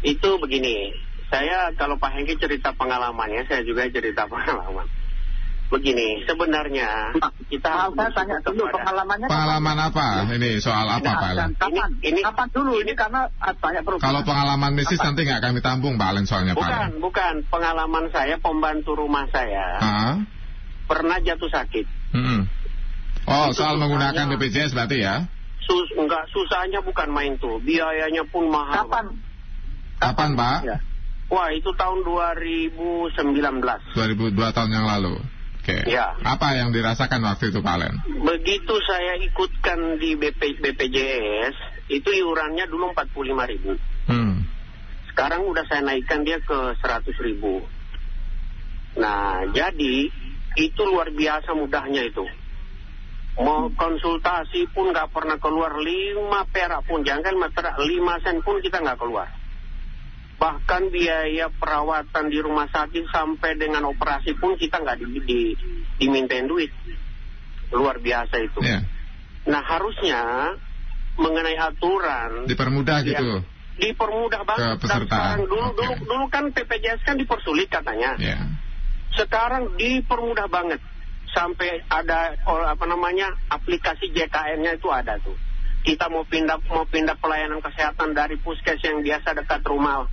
Itu 0.00 0.40
begini, 0.40 0.94
saya 1.28 1.74
kalau 1.74 1.98
Pak 1.98 2.14
Hengki 2.14 2.38
cerita 2.38 2.70
pengalamannya, 2.72 3.44
saya 3.50 3.66
juga 3.66 3.84
cerita 3.90 4.24
pengalaman. 4.32 4.86
Begini, 5.74 6.22
sebenarnya 6.22 7.18
kita 7.50 7.66
Maaf, 7.90 7.98
saya 7.98 8.10
tanya 8.14 8.38
dulu 8.46 8.62
kepada- 8.62 8.78
pengalamannya. 8.78 9.26
Pengalaman 9.26 9.76
apa? 9.82 10.06
Ini 10.30 10.50
soal 10.62 10.86
apa 10.86 11.02
Pak 11.02 11.28
Alen? 11.34 11.50
Kapan? 11.58 11.66
Ini- 11.66 12.14
ini- 12.14 12.22
kapan 12.22 12.48
dulu 12.54 12.72
ini 12.78 12.92
karena 12.94 13.26
banyak 13.58 13.82
perubahan. 13.82 14.06
Kalau 14.06 14.20
pengalaman 14.22 14.70
bisnis 14.78 15.02
nanti 15.02 15.26
nggak 15.26 15.42
kami 15.42 15.58
tampung 15.58 15.98
Pak 15.98 16.14
Alen 16.14 16.24
soalnya 16.24 16.54
Pak 16.54 16.62
Bukan, 16.62 16.78
Alen. 16.78 16.92
bukan. 17.02 17.34
Pengalaman 17.50 18.04
saya, 18.14 18.38
pembantu 18.38 18.94
rumah 18.94 19.26
saya 19.28 19.66
Ah, 19.76 20.14
pernah 20.86 21.18
jatuh 21.18 21.50
sakit. 21.50 21.86
mm-mm. 22.14 22.40
Oh, 23.26 23.50
Itu 23.50 23.58
soal 23.58 23.74
menggunakan. 23.74 24.30
BPJS 24.30 24.78
berarti 24.78 25.02
ya? 25.02 25.26
Sus, 25.58 25.90
enggak 25.98 26.22
susahnya 26.30 26.86
bukan 26.86 27.10
main 27.10 27.34
tuh, 27.34 27.58
biayanya 27.58 28.22
pun 28.30 28.46
mahal. 28.46 28.86
kapan? 28.86 29.06
Kapan 29.98 30.30
Pak? 30.38 30.58
Ya. 30.70 30.78
Wah 31.34 31.50
itu 31.50 31.72
tahun 31.74 32.06
2019. 32.06 33.10
2002 33.90 34.54
tahun 34.54 34.70
yang 34.70 34.86
lalu. 34.86 35.18
Oke. 35.64 35.80
Ya. 35.88 36.12
Apa 36.20 36.60
yang 36.60 36.76
dirasakan 36.76 37.24
waktu 37.24 37.48
itu 37.48 37.64
Pak 37.64 37.72
Alen? 37.80 37.96
Begitu 38.20 38.74
saya 38.84 39.16
ikutkan 39.16 39.96
di 39.96 40.12
BP, 40.12 40.60
BPJS, 40.60 41.88
itu 41.88 42.04
iurannya 42.12 42.68
dulu 42.68 42.92
45 42.92 43.48
ribu. 43.48 43.72
Hmm. 44.04 44.44
Sekarang 45.08 45.48
udah 45.48 45.64
saya 45.64 45.80
naikkan 45.80 46.20
dia 46.20 46.36
ke 46.44 46.76
100 46.76 47.16
ribu. 47.16 47.64
Nah, 49.00 49.48
jadi 49.56 50.12
itu 50.60 50.80
luar 50.84 51.08
biasa 51.16 51.56
mudahnya 51.56 52.12
itu. 52.12 52.28
Mau 53.40 53.72
konsultasi 53.72 54.68
pun 54.68 54.92
nggak 54.92 55.16
pernah 55.16 55.40
keluar 55.40 55.80
5 55.80 56.44
perak 56.52 56.84
pun, 56.84 57.08
jangan 57.08 57.40
perak 57.56 57.80
5 57.80 58.20
sen 58.20 58.44
pun 58.44 58.60
kita 58.60 58.84
nggak 58.84 59.00
keluar. 59.00 59.32
Bahkan 60.34 60.90
biaya 60.90 61.46
perawatan 61.48 62.28
di 62.28 62.38
rumah 62.42 62.66
sakit 62.68 63.06
sampai 63.08 63.54
dengan 63.56 63.86
operasi 63.88 64.34
pun 64.36 64.58
kita 64.58 64.82
nggak 64.82 64.98
di, 65.00 65.06
di, 65.24 65.40
dimintain 65.98 66.44
duit. 66.50 66.70
Luar 67.72 67.98
biasa 68.02 68.34
itu. 68.42 68.60
Ya. 68.60 68.82
Nah 69.48 69.62
harusnya 69.62 70.22
mengenai 71.14 71.54
aturan 71.54 72.50
Dipermudah 72.50 73.06
Ya. 73.06 73.14
gitu. 73.14 73.42
dipermudah 73.74 74.42
banget. 74.46 74.78
Sekarang 74.86 75.50
dulu 75.50 75.66
Oke. 75.74 75.76
dulu 75.82 75.92
dulu 76.06 76.24
kan 76.30 76.46
PPJS 76.54 77.02
kan 77.02 77.18
dipersulit 77.18 77.66
katanya. 77.66 78.14
Ya. 78.22 78.38
Sekarang 79.18 79.74
dipermudah 79.78 80.46
banget 80.46 80.78
sampai 81.34 81.82
ada 81.90 82.38
oh, 82.46 82.62
apa 82.62 82.86
namanya 82.86 83.34
aplikasi 83.50 84.14
JKN-nya 84.14 84.78
itu 84.78 84.86
ada 84.94 85.18
tuh. 85.18 85.34
Kita 85.82 86.06
mau 86.06 86.22
pindah 86.22 86.62
mau 86.70 86.86
pindah 86.86 87.18
pelayanan 87.18 87.58
kesehatan 87.58 88.14
dari 88.14 88.38
puskes 88.38 88.78
yang 88.86 89.02
biasa 89.02 89.34
dekat 89.42 89.60
rumah 89.66 90.06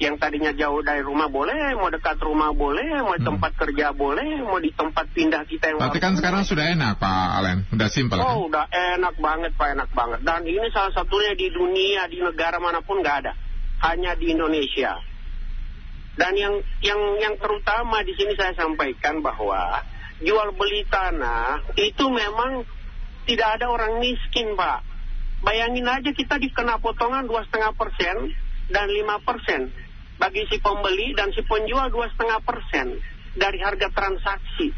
yang 0.00 0.16
tadinya 0.16 0.48
jauh 0.56 0.80
dari 0.80 1.04
rumah 1.04 1.28
boleh, 1.28 1.76
mau 1.76 1.92
dekat 1.92 2.16
rumah 2.24 2.56
boleh, 2.56 3.04
mau 3.04 3.12
Hmm. 3.20 3.36
tempat 3.36 3.52
kerja 3.52 3.92
boleh, 3.92 4.40
mau 4.40 4.56
di 4.56 4.72
tempat 4.72 5.12
pindah 5.12 5.44
kita 5.44 5.76
yang 5.76 5.76
baru 5.76 6.00
kan 6.00 6.16
sekarang 6.16 6.42
sudah 6.48 6.72
enak 6.72 6.96
Pak 6.96 7.28
Alen, 7.36 7.58
udah 7.68 7.88
simpel 7.92 8.16
kan? 8.16 8.24
Oh, 8.24 8.48
udah 8.48 8.64
enak 8.96 9.14
banget, 9.20 9.52
Pak, 9.60 9.76
enak 9.76 9.90
banget. 9.92 10.24
Dan 10.24 10.40
ini 10.48 10.72
salah 10.72 10.88
satunya 10.96 11.36
di 11.36 11.52
dunia, 11.52 12.08
di 12.08 12.16
negara 12.16 12.56
mana 12.56 12.80
pun 12.80 13.04
nggak 13.04 13.16
ada. 13.28 13.36
Hanya 13.84 14.16
di 14.16 14.32
Indonesia. 14.32 14.96
Dan 16.16 16.32
yang 16.36 16.54
yang 16.80 17.00
yang 17.20 17.34
terutama 17.36 18.00
di 18.00 18.16
sini 18.16 18.32
saya 18.40 18.56
sampaikan 18.56 19.20
bahwa 19.20 19.84
jual 20.24 20.48
beli 20.56 20.88
tanah 20.88 21.60
itu 21.76 22.08
memang 22.08 22.64
tidak 23.28 23.60
ada 23.60 23.68
orang 23.68 24.00
miskin, 24.00 24.56
Pak. 24.56 24.80
Bayangin 25.44 25.88
aja 25.88 26.08
kita 26.12 26.40
dikena 26.40 26.80
potongan 26.80 27.28
dua 27.28 27.44
setengah 27.44 27.72
persen 27.76 28.32
dan 28.72 28.88
lima 28.88 29.20
persen 29.20 29.89
bagi 30.20 30.44
si 30.52 30.60
pembeli 30.60 31.16
dan 31.16 31.32
si 31.32 31.40
penjual 31.40 31.88
dua 31.88 32.12
setengah 32.12 32.44
persen 32.44 33.00
dari 33.32 33.58
harga 33.64 33.88
transaksi. 33.88 34.68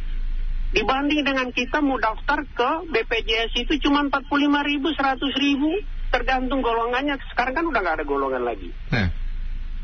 Dibanding 0.72 1.20
dengan 1.26 1.52
kita 1.52 1.84
mau 1.84 2.00
daftar 2.00 2.46
ke 2.48 2.70
BPJS 2.88 3.52
itu 3.60 3.76
cuma 3.84 4.06
45 4.08 4.70
ribu, 4.72 4.88
100 4.88 5.20
ribu, 5.36 5.68
tergantung 6.08 6.64
golongannya. 6.64 7.20
Sekarang 7.28 7.52
kan 7.52 7.64
udah 7.68 7.80
nggak 7.84 7.96
ada 8.00 8.06
golongan 8.08 8.40
lagi. 8.46 8.72
Ya. 8.88 9.12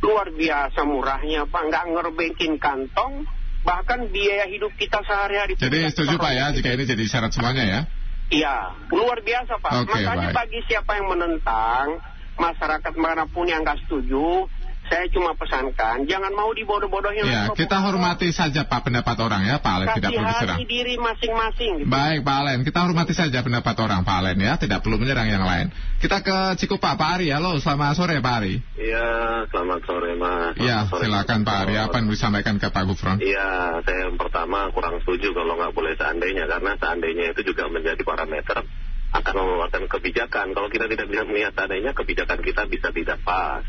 Luar 0.01 0.33
biasa 0.33 0.81
murahnya, 0.89 1.45
Pak. 1.45 1.63
Nggak 1.69 1.85
ngerbekin 1.93 2.57
kantong, 2.57 3.29
bahkan 3.69 4.09
biaya 4.09 4.49
hidup 4.49 4.73
kita 4.81 5.05
sehari-hari. 5.05 5.61
Jadi 5.61 5.93
setuju 5.93 6.17
Pak 6.17 6.33
ya 6.33 6.47
jika 6.57 6.73
ini 6.73 6.85
jadi 6.89 7.05
syarat 7.05 7.37
semuanya 7.37 7.65
ya? 7.69 7.81
Iya, 8.29 8.57
luar 8.89 9.21
biasa 9.21 9.61
Pak. 9.61 9.73
Oke, 9.85 9.93
Makanya 9.93 10.33
baik. 10.33 10.37
bagi 10.41 10.61
siapa 10.69 10.97
yang 10.97 11.09
menentang, 11.13 12.01
masyarakat 12.41 12.95
mana 12.97 13.25
pun 13.29 13.45
yang 13.45 13.61
nggak 13.61 13.85
setuju, 13.85 14.49
saya 14.93 15.05
cuma 15.09 15.33
pesankan, 15.37 16.05
jangan 16.05 16.33
mau 16.37 16.53
dibodoh-bodohin. 16.53 17.25
Ya, 17.25 17.53
kita 17.57 17.81
pokok- 17.81 17.85
hormati 17.89 18.29
saja 18.31 18.69
Pak 18.69 18.89
pendapat 18.89 19.17
orang 19.19 19.43
ya, 19.49 19.59
Pak 19.59 19.73
Alen 19.73 19.89
tidak 19.99 20.11
perlu 20.15 20.29
diserang. 20.29 20.59
Diri 20.69 20.95
masing-masing. 21.01 21.73
Gitu. 21.83 21.89
Baik 21.89 22.21
Pak 22.25 22.37
Alen, 22.45 22.59
kita 22.63 22.79
hormati 22.85 23.15
saja 23.17 23.39
pendapat 23.43 23.75
orang 23.81 24.07
Pak 24.07 24.17
Alen 24.23 24.39
ya, 24.39 24.61
tidak 24.61 24.85
perlu 24.85 25.01
menyerang 25.01 25.27
yang 25.27 25.43
lain. 25.43 25.73
Kita 25.99 26.23
ke 26.23 26.55
Cikupa, 26.61 26.95
Pak 26.95 27.11
Ari, 27.19 27.35
halo, 27.35 27.59
selamat 27.59 27.99
sore 27.99 28.23
Pak 28.23 28.35
Ari. 28.39 28.55
Iya, 28.79 29.09
selamat 29.51 29.81
sore 29.83 30.15
Mas. 30.15 30.55
Ya, 30.61 30.87
sore, 30.87 31.07
silakan. 31.09 31.43
Pak 31.43 31.57
Ari, 31.67 31.75
apa 31.81 31.99
yang 31.99 32.07
bisa 32.07 32.29
disampaikan 32.29 32.61
ke 32.61 32.69
Pak 32.69 32.85
Gufron? 32.85 33.19
Iya, 33.25 33.81
saya 33.87 34.11
yang 34.11 34.21
pertama 34.21 34.69
kurang 34.75 35.01
setuju 35.01 35.33
kalau 35.33 35.57
nggak 35.57 35.73
boleh 35.73 35.97
seandainya, 35.97 36.45
karena 36.45 36.77
seandainya 36.77 37.33
itu 37.33 37.41
juga 37.55 37.71
menjadi 37.73 38.03
parameter 38.05 38.67
akan 39.09 39.35
mengeluarkan 39.39 39.85
kebijakan. 39.89 40.53
Kalau 40.53 40.69
kita 40.69 40.85
tidak 40.93 41.09
bisa 41.09 41.25
melihat 41.25 41.57
seandainya, 41.57 41.97
kebijakan 41.97 42.41
kita 42.45 42.69
bisa 42.69 42.93
tidak 42.93 43.19
pas. 43.25 43.65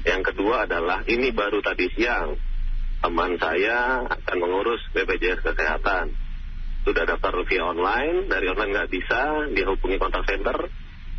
Yang 0.00 0.32
kedua 0.32 0.64
adalah, 0.64 1.04
ini 1.04 1.28
baru 1.34 1.60
tadi 1.60 1.90
siang, 1.92 2.38
teman 3.00 3.36
saya 3.36 4.06
akan 4.08 4.36
mengurus 4.40 4.80
BPJS 4.92 5.44
Kesehatan. 5.44 6.14
Sudah 6.80 7.04
daftar 7.04 7.36
via 7.44 7.62
online, 7.68 8.24
dari 8.24 8.48
online 8.48 8.72
nggak 8.72 8.90
bisa, 8.90 9.20
dia 9.52 9.68
hubungi 9.68 10.00
kontak 10.00 10.24
center, 10.24 10.56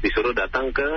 disuruh 0.01 0.33
datang 0.33 0.73
ke 0.73 0.89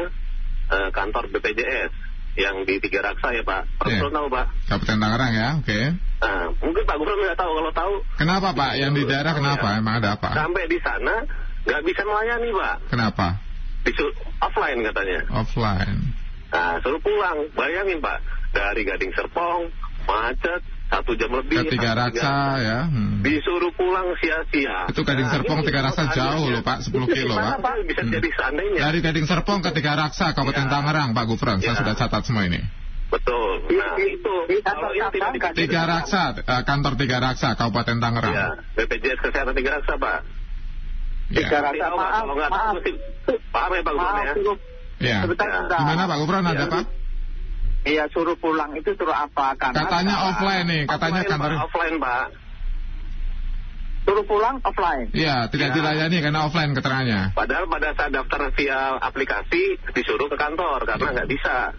eh, 0.73 0.89
kantor 0.91 1.29
BPJS. 1.29 1.93
yang 2.35 2.67
di 2.67 2.83
Tiga 2.83 2.99
Raksa 2.99 3.31
ya 3.31 3.47
Pak. 3.47 3.79
Pak 3.79 3.87
Iya. 3.87 4.03
Gufron 4.03 4.11
tahu 4.11 4.27
Pak. 4.27 4.47
Kabupaten 4.67 4.99
Tangerang 4.99 5.33
ya, 5.39 5.49
oke. 5.63 5.81
Nah, 6.19 6.45
mungkin 6.59 6.83
Pak 6.83 6.97
Gufron 6.99 7.19
nggak 7.23 7.39
tahu. 7.39 7.53
Kalau 7.55 7.71
tahu 7.71 7.93
Kenapa 8.19 8.49
Pak? 8.51 8.73
Yang 8.75 8.91
di 8.99 9.03
daerah 9.07 9.33
kenapa? 9.39 9.69
Emang 9.79 9.95
ada 10.03 10.19
apa? 10.19 10.35
sampai 10.35 10.67
di 10.67 10.79
sana 10.83 11.15
nggak 11.63 11.83
bisa 11.87 12.03
melayani 12.03 12.51
Pak. 12.51 12.77
Kenapa? 12.91 13.39
Disuruh 13.87 14.15
offline 14.43 14.83
katanya. 14.83 15.19
Offline. 15.31 16.14
Nah, 16.53 16.79
suruh 16.83 17.01
pulang. 17.01 17.49
Bayangin 17.55 17.99
Pak, 17.99 18.19
dari 18.53 18.83
Gading 18.85 19.13
Serpong, 19.17 19.73
macet, 20.07 20.61
satu 20.93 21.17
jam 21.19 21.33
lebih. 21.35 21.67
Ke 21.67 21.75
Tiga 21.75 21.97
Raksa 21.99 22.35
ya. 22.63 22.79
Hmm. 22.87 23.25
Disuruh 23.25 23.73
pulang 23.75 24.15
sia-sia. 24.23 24.87
Itu 24.87 25.03
Gading 25.03 25.27
Nah, 25.27 25.35
Serpong, 25.35 25.59
ini 25.63 25.67
Tiga 25.67 25.81
Raksa 25.83 26.05
jauh 26.15 26.47
loh, 26.53 26.63
Pak, 26.63 26.79
10 26.87 27.07
kilo, 27.11 27.35
Gimana, 27.35 27.59
Pak. 27.59 27.75
Bisa 27.89 28.03
Hmm. 28.05 28.13
jadi 28.15 28.29
seandainya. 28.31 28.81
Dari 28.85 28.99
Gading 29.03 29.27
Serpong 29.27 29.61
ke 29.65 29.71
Tiga 29.75 29.93
Raksa, 29.99 30.37
Kabupaten 30.37 30.67
Ya. 30.69 30.71
Tangerang, 30.71 31.09
Pak 31.17 31.25
Gufron. 31.27 31.59
Saya 31.59 31.75
Ya. 31.75 31.79
sudah 31.83 31.95
catat 31.99 32.23
semua 32.23 32.45
ini. 32.47 32.61
Betul. 33.11 33.71
Nah, 33.75 33.95
Di- 33.95 34.19
itu. 34.19 34.35
Kalau 34.65 34.91
tidak 34.91 35.11
cabang, 35.15 35.33
dikasih 35.35 35.57
Tiga 35.59 35.83
Raksa, 35.87 36.23
eh, 36.37 36.63
kantor 36.67 36.93
Tiga 36.99 37.17
Raksa, 37.23 37.49
Kabupaten 37.55 37.97
Tangerang. 37.99 38.35
Ya, 38.35 38.49
BPJS 38.75 39.19
Kesehatan 39.23 39.55
Tiga 39.55 39.71
Raksa, 39.79 39.95
Pak. 39.99 40.19
Ya. 41.31 41.39
Tiga 41.47 41.59
Raksa, 41.63 41.85
tahu, 41.91 41.97
Pak. 41.97 42.11
maaf, 42.11 42.25
maaf. 42.29 42.75
paham 43.55 43.71
ya, 43.73 43.81
Pak 43.83 43.93
Gufron 43.95 44.15
Maaf, 44.15 44.37
ya? 44.37 44.55
Ya. 45.05 45.21
sebentar, 45.23 45.47
Ya. 45.47 45.55
sebentar. 45.61 45.79
Gimana 45.85 46.03
Pak 46.09 46.17
Gufron 46.25 46.45
ada 46.45 46.57
Ya. 46.57 46.67
Pak? 46.67 46.85
Iya, 47.85 48.05
suruh 48.17 48.37
pulang 48.41 48.73
itu 48.73 48.91
suruh 48.97 49.13
apa? 49.13 49.53
Karena 49.61 49.77
Katanya 49.85 50.15
offline 50.33 50.65
nih, 50.65 50.83
katanya 50.89 51.21
Offline, 51.21 51.31
kantor. 51.37 51.51
Pak. 51.53 51.65
Offline, 51.69 51.97
Pak. 52.01 52.27
Suruh 54.05 54.25
pulang 54.29 54.57
offline. 54.61 55.09
Iya, 55.17 55.49
tidak 55.49 55.69
Ya. 55.73 55.75
dilayani 55.77 56.17
karena 56.21 56.41
offline 56.45 56.73
keterangannya. 56.77 57.21
Padahal 57.33 57.65
pada 57.69 57.89
saat 57.97 58.11
daftar 58.13 58.41
via 58.53 58.81
aplikasi 59.01 59.63
disuruh 59.93 60.29
ke 60.29 60.37
kantor 60.37 60.85
karena 60.85 61.09
nggak 61.13 61.29
bisa. 61.29 61.73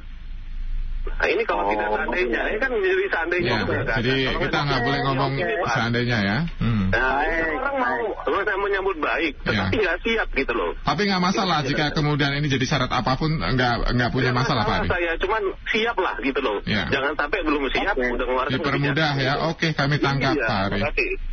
Nah 1.06 1.28
ini 1.28 1.44
kalau 1.44 1.64
Oh. 1.64 1.72
tidak 1.72 1.90
seandainya, 1.92 2.42
ini 2.50 2.58
kan 2.60 2.72
jadi 2.76 3.06
seandainya 3.08 3.48
Ya, 3.48 3.60
kan. 3.64 3.96
jadi 4.04 4.14
Kalau 4.28 4.42
kita 4.44 4.58
nggak 4.62 4.82
boleh 4.84 5.00
ngomong 5.02 5.32
Pak. 5.38 5.72
seandainya 5.72 6.18
ya. 6.20 6.38
Hmm. 6.60 6.86
Nah, 6.92 7.20
itu 7.24 7.46
orang 7.56 7.76
mau, 7.78 8.00
terus 8.22 8.42
saya 8.44 8.58
menyambut 8.58 8.98
baik, 9.00 9.34
tetapi 9.42 9.76
Ya. 9.76 9.82
nggak 9.82 9.98
siap 10.04 10.28
gitu 10.34 10.54
loh. 10.54 10.72
Tapi 10.78 11.02
nggak 11.08 11.22
masalah 11.24 11.58
jika 11.64 11.86
kemudian 11.92 12.32
ini 12.36 12.48
jadi 12.48 12.66
syarat 12.66 12.92
apa 12.92 13.16
pun 13.16 13.32
nggak 13.32 13.96
nggak 13.96 14.10
punya 14.12 14.30
Nggak 14.30 14.40
masalah 14.44 14.64
Pak 14.64 14.76
Ari. 14.76 14.88
saya, 14.92 15.12
cuman 15.18 15.42
siap 15.66 15.98
lah 15.98 16.16
gitu 16.20 16.40
loh. 16.42 16.58
Ya. 16.66 16.84
Jangan 16.90 17.14
sampai 17.16 17.40
belum 17.42 17.64
siap 17.70 17.96
Oke. 17.96 18.06
udah 18.12 18.26
ngeluarin 18.26 18.52
Dipermudah 18.52 19.12
ya. 19.16 19.34
Oke, 19.48 19.68
kami 19.72 19.96
tangkap 19.98 20.36
Iya, 20.36 20.46
Pak 20.46 20.60
Ari. 20.68 20.80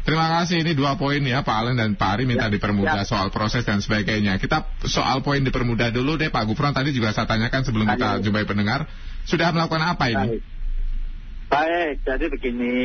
terima 0.02 0.26
kasih. 0.38 0.56
Ini 0.62 0.72
dua 0.72 0.94
poin 0.94 1.20
ya 1.20 1.42
Pak 1.42 1.56
Alen 1.58 1.74
dan 1.76 1.90
Pak 1.96 2.10
Ari 2.12 2.24
minta 2.24 2.46
Ya, 2.46 2.52
dipermudah 2.52 3.02
ya. 3.02 3.08
soal 3.08 3.28
proses 3.28 3.62
dan 3.62 3.78
sebagainya. 3.78 4.38
Kita 4.38 4.62
soal 4.84 5.20
poin 5.20 5.42
dipermudah 5.42 5.90
dulu 5.90 6.14
deh 6.14 6.28
Pak 6.28 6.46
Gufron 6.46 6.70
tadi 6.70 6.94
juga 6.94 7.10
saya 7.10 7.26
tanyakan 7.26 7.62
sebelum 7.62 7.86
kita 7.88 8.08
Ayo. 8.18 8.22
jumpai 8.22 8.44
pendengar 8.44 8.86
sudah 9.22 9.54
melakukan 9.62 9.86
apa 9.94 10.04
ini? 10.10 10.42
Baik. 11.46 11.94
Jadi 12.02 12.24
begini. 12.26 12.76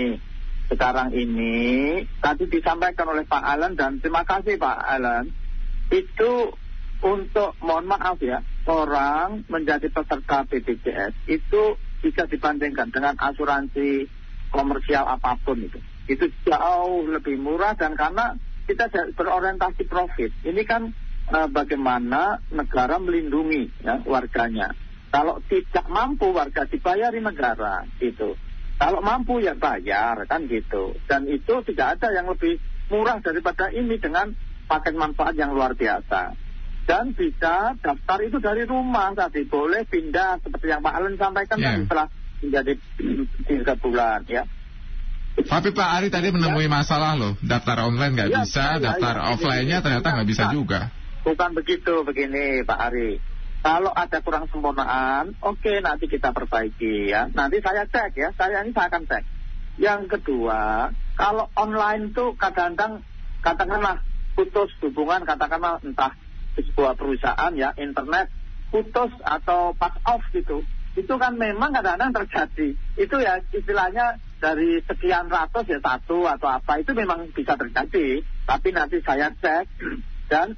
Sekarang 0.67 1.15
ini 1.15 2.03
tadi 2.19 2.43
disampaikan 2.51 3.07
oleh 3.07 3.24
Pak 3.24 3.39
Alan 3.39 3.74
dan 3.79 4.03
terima 4.03 4.27
kasih 4.27 4.60
Pak 4.60 4.77
Alan. 4.84 5.31
Itu 5.88 6.51
untuk 7.00 7.55
mohon 7.63 7.88
maaf 7.88 8.19
ya, 8.19 8.43
orang 8.67 9.48
menjadi 9.48 9.88
peserta 9.88 10.43
BPJS 10.43 11.31
itu 11.31 11.79
bisa 12.03 12.27
dibandingkan 12.27 12.91
dengan 12.91 13.15
asuransi 13.15 14.12
komersial 14.51 15.07
apa 15.07 15.39
pun 15.39 15.63
itu. 15.63 15.79
Itu 16.12 16.27
jauh 16.43 17.07
lebih 17.07 17.39
murah 17.39 17.79
dan 17.79 17.96
karena 17.96 18.36
kita 18.67 18.91
berorientasi 19.15 19.88
profit. 19.88 20.36
Ini 20.43 20.62
kan 20.67 20.91
eh, 21.31 21.48
bagaimana 21.48 22.43
negara 22.51 23.00
melindungi 23.00 23.72
ya, 23.88 24.03
warganya. 24.03 24.75
Kalau 25.18 25.42
tidak 25.50 25.90
mampu 25.90 26.30
warga 26.30 26.70
dibayari 26.70 27.18
negara 27.18 27.90
gitu. 27.98 28.38
Kalau 28.78 29.02
mampu 29.02 29.42
ya 29.42 29.58
bayar 29.58 30.30
kan 30.30 30.46
gitu. 30.46 30.94
Dan 31.10 31.26
itu 31.26 31.66
tidak 31.66 31.98
ada 31.98 32.14
yang 32.14 32.30
lebih 32.30 32.62
murah 32.94 33.18
daripada 33.18 33.74
ini 33.74 33.98
dengan 33.98 34.38
paket 34.70 34.94
manfaat 34.94 35.34
yang 35.34 35.58
luar 35.58 35.74
biasa. 35.74 36.38
Dan 36.86 37.18
bisa 37.18 37.74
daftar 37.82 38.20
itu 38.22 38.38
dari 38.38 38.70
rumah 38.70 39.10
tadi 39.18 39.42
boleh 39.50 39.90
pindah 39.90 40.38
seperti 40.38 40.70
yang 40.70 40.86
Pak 40.86 40.94
Allen 40.94 41.18
sampaikan 41.18 41.58
Ya. 41.58 41.66
tadi 41.74 41.80
setelah 41.90 42.08
menjadi 42.38 42.74
tiga 43.50 43.74
bulan 43.82 44.22
ya. 44.30 44.44
Tapi 45.38 45.70
Pak 45.74 45.90
Ari 45.98 46.08
tadi 46.14 46.30
menemui 46.30 46.70
masalah 46.70 47.18
loh, 47.18 47.34
daftar 47.42 47.90
online 47.90 48.14
nggak 48.14 48.30
Ya, 48.30 48.42
bisa, 48.46 48.77
ya, 48.77 48.94
daftar 48.94 49.16
ya, 49.18 49.25
offline-nya 49.34 49.77
ini- 49.82 49.86
ternyata 49.86 50.08
nggak 50.14 50.30
bisa 50.30 50.44
juga. 50.53 50.94
Bukan 51.25 51.50
begitu 51.58 52.06
begini 52.06 52.62
Pak 52.62 52.80
Ari. 52.94 53.18
Kalau 53.61 53.91
ada 53.91 54.22
kurang 54.22 54.46
sempurnaan, 54.48 55.35
oke 55.41 55.74
nanti 55.81 56.05
kita 56.07 56.31
perbaiki 56.31 57.09
ya. 57.11 57.27
Nanti 57.33 57.59
saya 57.59 57.83
cek 57.89 58.13
ya, 58.15 58.29
saya 58.37 58.63
ini 58.63 58.72
saya 58.72 58.87
akan 58.93 59.03
cek. 59.09 59.24
Yang 59.77 60.01
kedua, 60.17 60.89
kalau 61.17 61.50
online 61.57 62.13
tuh 62.13 62.37
kadang-kadang 62.37 63.01
katakanlah 63.41 64.01
putus 64.37 64.70
hubungan, 64.85 65.25
katakanlah 65.25 65.81
entah 65.81 66.13
sebuah 66.57 66.98
perusahaan 66.98 67.53
ya, 67.53 67.74
internet 67.77 68.29
putus 68.70 69.11
atau 69.22 69.74
pass 69.74 69.98
off 70.05 70.22
gitu. 70.33 70.61
Itu 70.98 71.17
kan 71.22 71.37
memang 71.37 71.74
kadang-kadang 71.74 72.25
terjadi. 72.25 72.74
Itu 72.98 73.15
ya 73.22 73.41
istilahnya 73.53 74.17
dari 74.37 74.81
sekian 74.85 75.29
ratus 75.29 75.65
ya 75.70 75.79
satu 75.81 76.25
atau 76.25 76.50
apa 76.50 76.81
itu 76.81 76.93
memang 76.93 77.29
bisa 77.33 77.57
terjadi. 77.57 78.22
Tapi 78.46 78.67
nanti 78.74 78.98
saya 79.01 79.33
cek 79.33 79.65
dan 80.31 80.57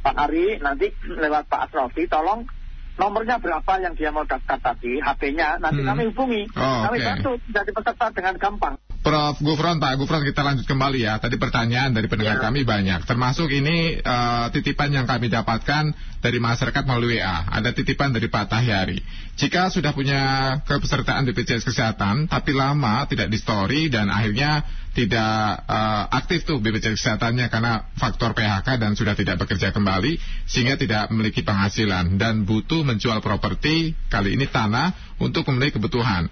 Pak 0.00 0.16
Ari 0.18 0.58
nanti 0.58 0.88
lewat 1.04 1.44
Pak 1.46 1.68
Asrofi 1.68 2.04
tolong 2.06 2.48
nomornya 2.96 3.36
berapa 3.36 3.72
yang 3.78 3.94
dia 3.94 4.08
mau 4.08 4.24
daftar 4.24 4.56
tadi 4.58 4.96
HP-nya 4.96 5.56
nanti 5.58 5.80
Hmm. 5.80 5.88
kami 5.88 6.02
hubungi 6.08 6.42
Oh, 6.52 6.80
kami 6.84 6.98
oke. 6.98 7.06
bantu 7.06 7.30
jadi 7.48 7.70
peserta 7.70 8.06
dengan 8.10 8.34
gampang 8.36 8.76
Prof. 9.00 9.40
Gufron, 9.40 9.80
Pak 9.80 9.96
Gufron 9.96 10.20
kita 10.20 10.44
lanjut 10.44 10.68
kembali 10.68 11.08
ya. 11.08 11.16
Tadi 11.16 11.40
pertanyaan 11.40 11.96
dari 11.96 12.04
pendengar 12.04 12.36
Ya. 12.36 12.44
kami 12.44 12.68
banyak. 12.68 13.08
Termasuk 13.08 13.48
ini 13.48 13.96
eh, 13.96 14.46
titipan 14.52 14.92
yang 14.92 15.08
kami 15.08 15.32
dapatkan 15.32 15.96
dari 16.20 16.36
masyarakat 16.36 16.84
melalui 16.84 17.16
WA. 17.16 17.48
Ada 17.48 17.72
titipan 17.72 18.12
dari 18.12 18.28
Pak 18.28 18.52
Tahyari. 18.52 19.00
Jika 19.40 19.72
sudah 19.72 19.96
punya 19.96 20.20
kepesertaan 20.68 21.24
BPJS 21.24 21.64
Kesehatan, 21.64 22.28
tapi 22.28 22.52
lama 22.52 23.08
tidak 23.08 23.32
di 23.32 23.40
story 23.40 23.88
dan 23.88 24.12
akhirnya 24.12 24.68
tidak 24.92 25.64
eh, 25.64 26.04
aktif 26.20 26.44
tuh 26.44 26.60
BPJS 26.60 27.00
Kesehatannya 27.00 27.48
karena 27.48 27.88
faktor 27.96 28.36
PHK 28.36 28.76
dan 28.76 28.92
sudah 28.92 29.16
tidak 29.16 29.40
bekerja 29.40 29.72
kembali, 29.72 30.20
sehingga 30.44 30.76
tidak 30.76 31.08
memiliki 31.08 31.40
penghasilan 31.40 32.20
dan 32.20 32.44
butuh 32.44 32.84
menjual 32.84 33.24
properti, 33.24 33.96
kali 34.12 34.36
ini 34.36 34.44
tanah, 34.44 35.16
untuk 35.16 35.48
memenuhi 35.48 35.72
kebutuhan. 35.72 36.28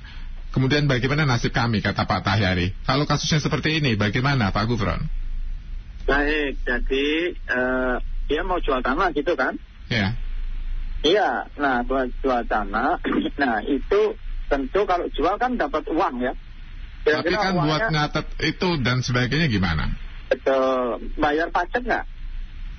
Kemudian 0.59 0.91
bagaimana 0.91 1.23
nasib 1.23 1.55
kami, 1.55 1.79
kata 1.79 2.03
Pak 2.03 2.27
Tahyari. 2.27 2.75
Kalau 2.83 3.07
kasusnya 3.07 3.39
seperti 3.39 3.79
ini, 3.79 3.95
bagaimana 3.95 4.51
Pak 4.51 4.67
Gufron? 4.67 5.07
baik 6.09 6.65
jadi 6.65 7.09
eh, 7.37 7.97
dia 8.33 8.41
mau 8.41 8.57
jual 8.65 8.81
tanah 8.81 9.13
gitu 9.13 9.37
kan 9.37 9.61
Ya, 9.93 10.17
iya 11.05 11.45
nah 11.61 11.85
buat 11.85 12.09
jual 12.25 12.49
tanah 12.49 12.97
nah 13.45 13.61
itu 13.61 14.17
tentu 14.49 14.89
kalau 14.89 15.13
jual 15.13 15.37
kan 15.37 15.61
dapat 15.61 15.85
uang 15.93 16.25
ya 16.25 16.33
tapi 17.05 17.29
Kira-kira 17.29 17.45
kan 17.45 17.53
uangnya- 17.53 17.65
buat 17.69 17.83
nyatet 17.93 18.27
itu 18.41 18.69
dan 18.81 19.05
sebagainya 19.05 19.53
gimana? 19.53 19.85
Betul. 20.33 21.13
Bayar 21.21 21.53
pajak 21.53 21.85
nggak? 21.85 22.05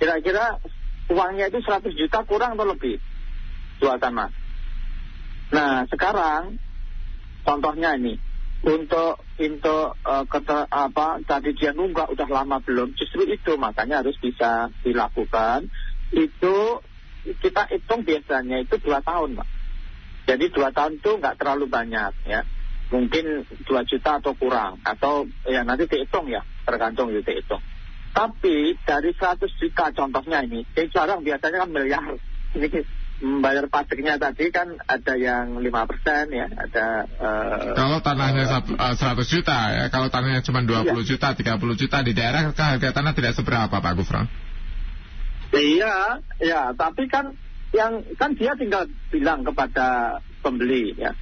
Kira-kira 0.01 0.57
uangnya 1.13 1.53
itu 1.53 1.61
100 1.61 1.85
juta 1.93 2.25
kurang 2.25 2.57
atau 2.57 2.65
lebih? 2.65 2.97
Jual 3.77 4.01
tanah. 4.01 4.33
Nah, 5.53 5.85
sekarang 5.85 6.57
contohnya 7.49 7.97
ini. 7.97 8.13
Untuk 8.59 9.23
untuk 9.39 9.95
eh, 10.03 10.25
kete- 10.27 10.67
apa 10.67 11.23
tadi 11.23 11.55
dia 11.55 11.71
nunggak 11.71 12.11
udah 12.11 12.27
lama 12.27 12.59
belum 12.59 12.91
justru 12.93 13.23
itu 13.25 13.55
makanya 13.55 14.03
harus 14.05 14.19
bisa 14.19 14.69
dilakukan. 14.83 15.71
Itu 16.11 16.83
kita 17.23 17.71
hitung 17.71 18.03
biasanya 18.03 18.61
itu 18.61 18.75
dua 18.83 18.99
tahun 19.01 19.39
pak. 19.39 19.47
Jadi 20.27 20.45
dua 20.53 20.69
tahun 20.69 21.01
itu 21.01 21.09
nggak 21.17 21.37
terlalu 21.41 21.65
banyak 21.71 22.13
ya. 22.29 22.45
Mungkin 22.89 23.45
2 23.69 23.85
juta 23.85 24.17
atau 24.17 24.33
kurang 24.33 24.81
atau 24.81 25.29
ya 25.45 25.61
nanti 25.61 25.85
dihitung 25.85 26.25
ya. 26.25 26.41
Tergantung 26.65 27.13
itu 27.13 27.21
dihitung. 27.21 27.61
Tapi 28.09 28.73
dari 28.81 29.13
100 29.13 29.45
juta 29.45 29.93
contohnya 29.93 30.41
ini 30.41 30.65
yang 30.73 30.89
jarang 30.89 31.21
biasanya 31.21 31.57
kan 31.65 31.69
miliar 31.69 32.03
membayar 33.19 33.67
pajaknya 33.67 34.15
tadi 34.15 34.47
kan 34.47 34.79
ada 34.87 35.13
yang 35.19 35.59
5% 35.59 35.67
ya 36.31 36.47
ada 36.47 36.87
eh, 37.05 37.71
Kalau 37.75 37.99
tanahnya 37.99 38.47
100 38.47 38.95
juta 39.27 39.57
ya, 39.75 39.85
kalau 39.91 40.07
tanahnya 40.07 40.39
cuma 40.39 40.63
20 40.63 40.87
Iya. 40.87 41.03
juta, 41.03 41.35
30 41.35 41.75
juta 41.75 41.99
di 41.99 42.15
daerah 42.15 42.47
kan 42.51 42.75
harga 42.79 42.89
tanah 42.95 43.11
tidak 43.11 43.35
seberapa 43.35 43.75
Pak 43.75 43.93
Gufron. 43.99 44.25
Iya, 45.51 46.21
ya, 46.39 46.61
tapi 46.77 47.09
kan 47.11 47.35
yang 47.75 48.05
kan 48.15 48.33
dia 48.39 48.55
tinggal 48.55 48.87
bilang 49.11 49.43
kepada 49.43 50.19
pembeli 50.39 50.95
ya. 50.95 51.13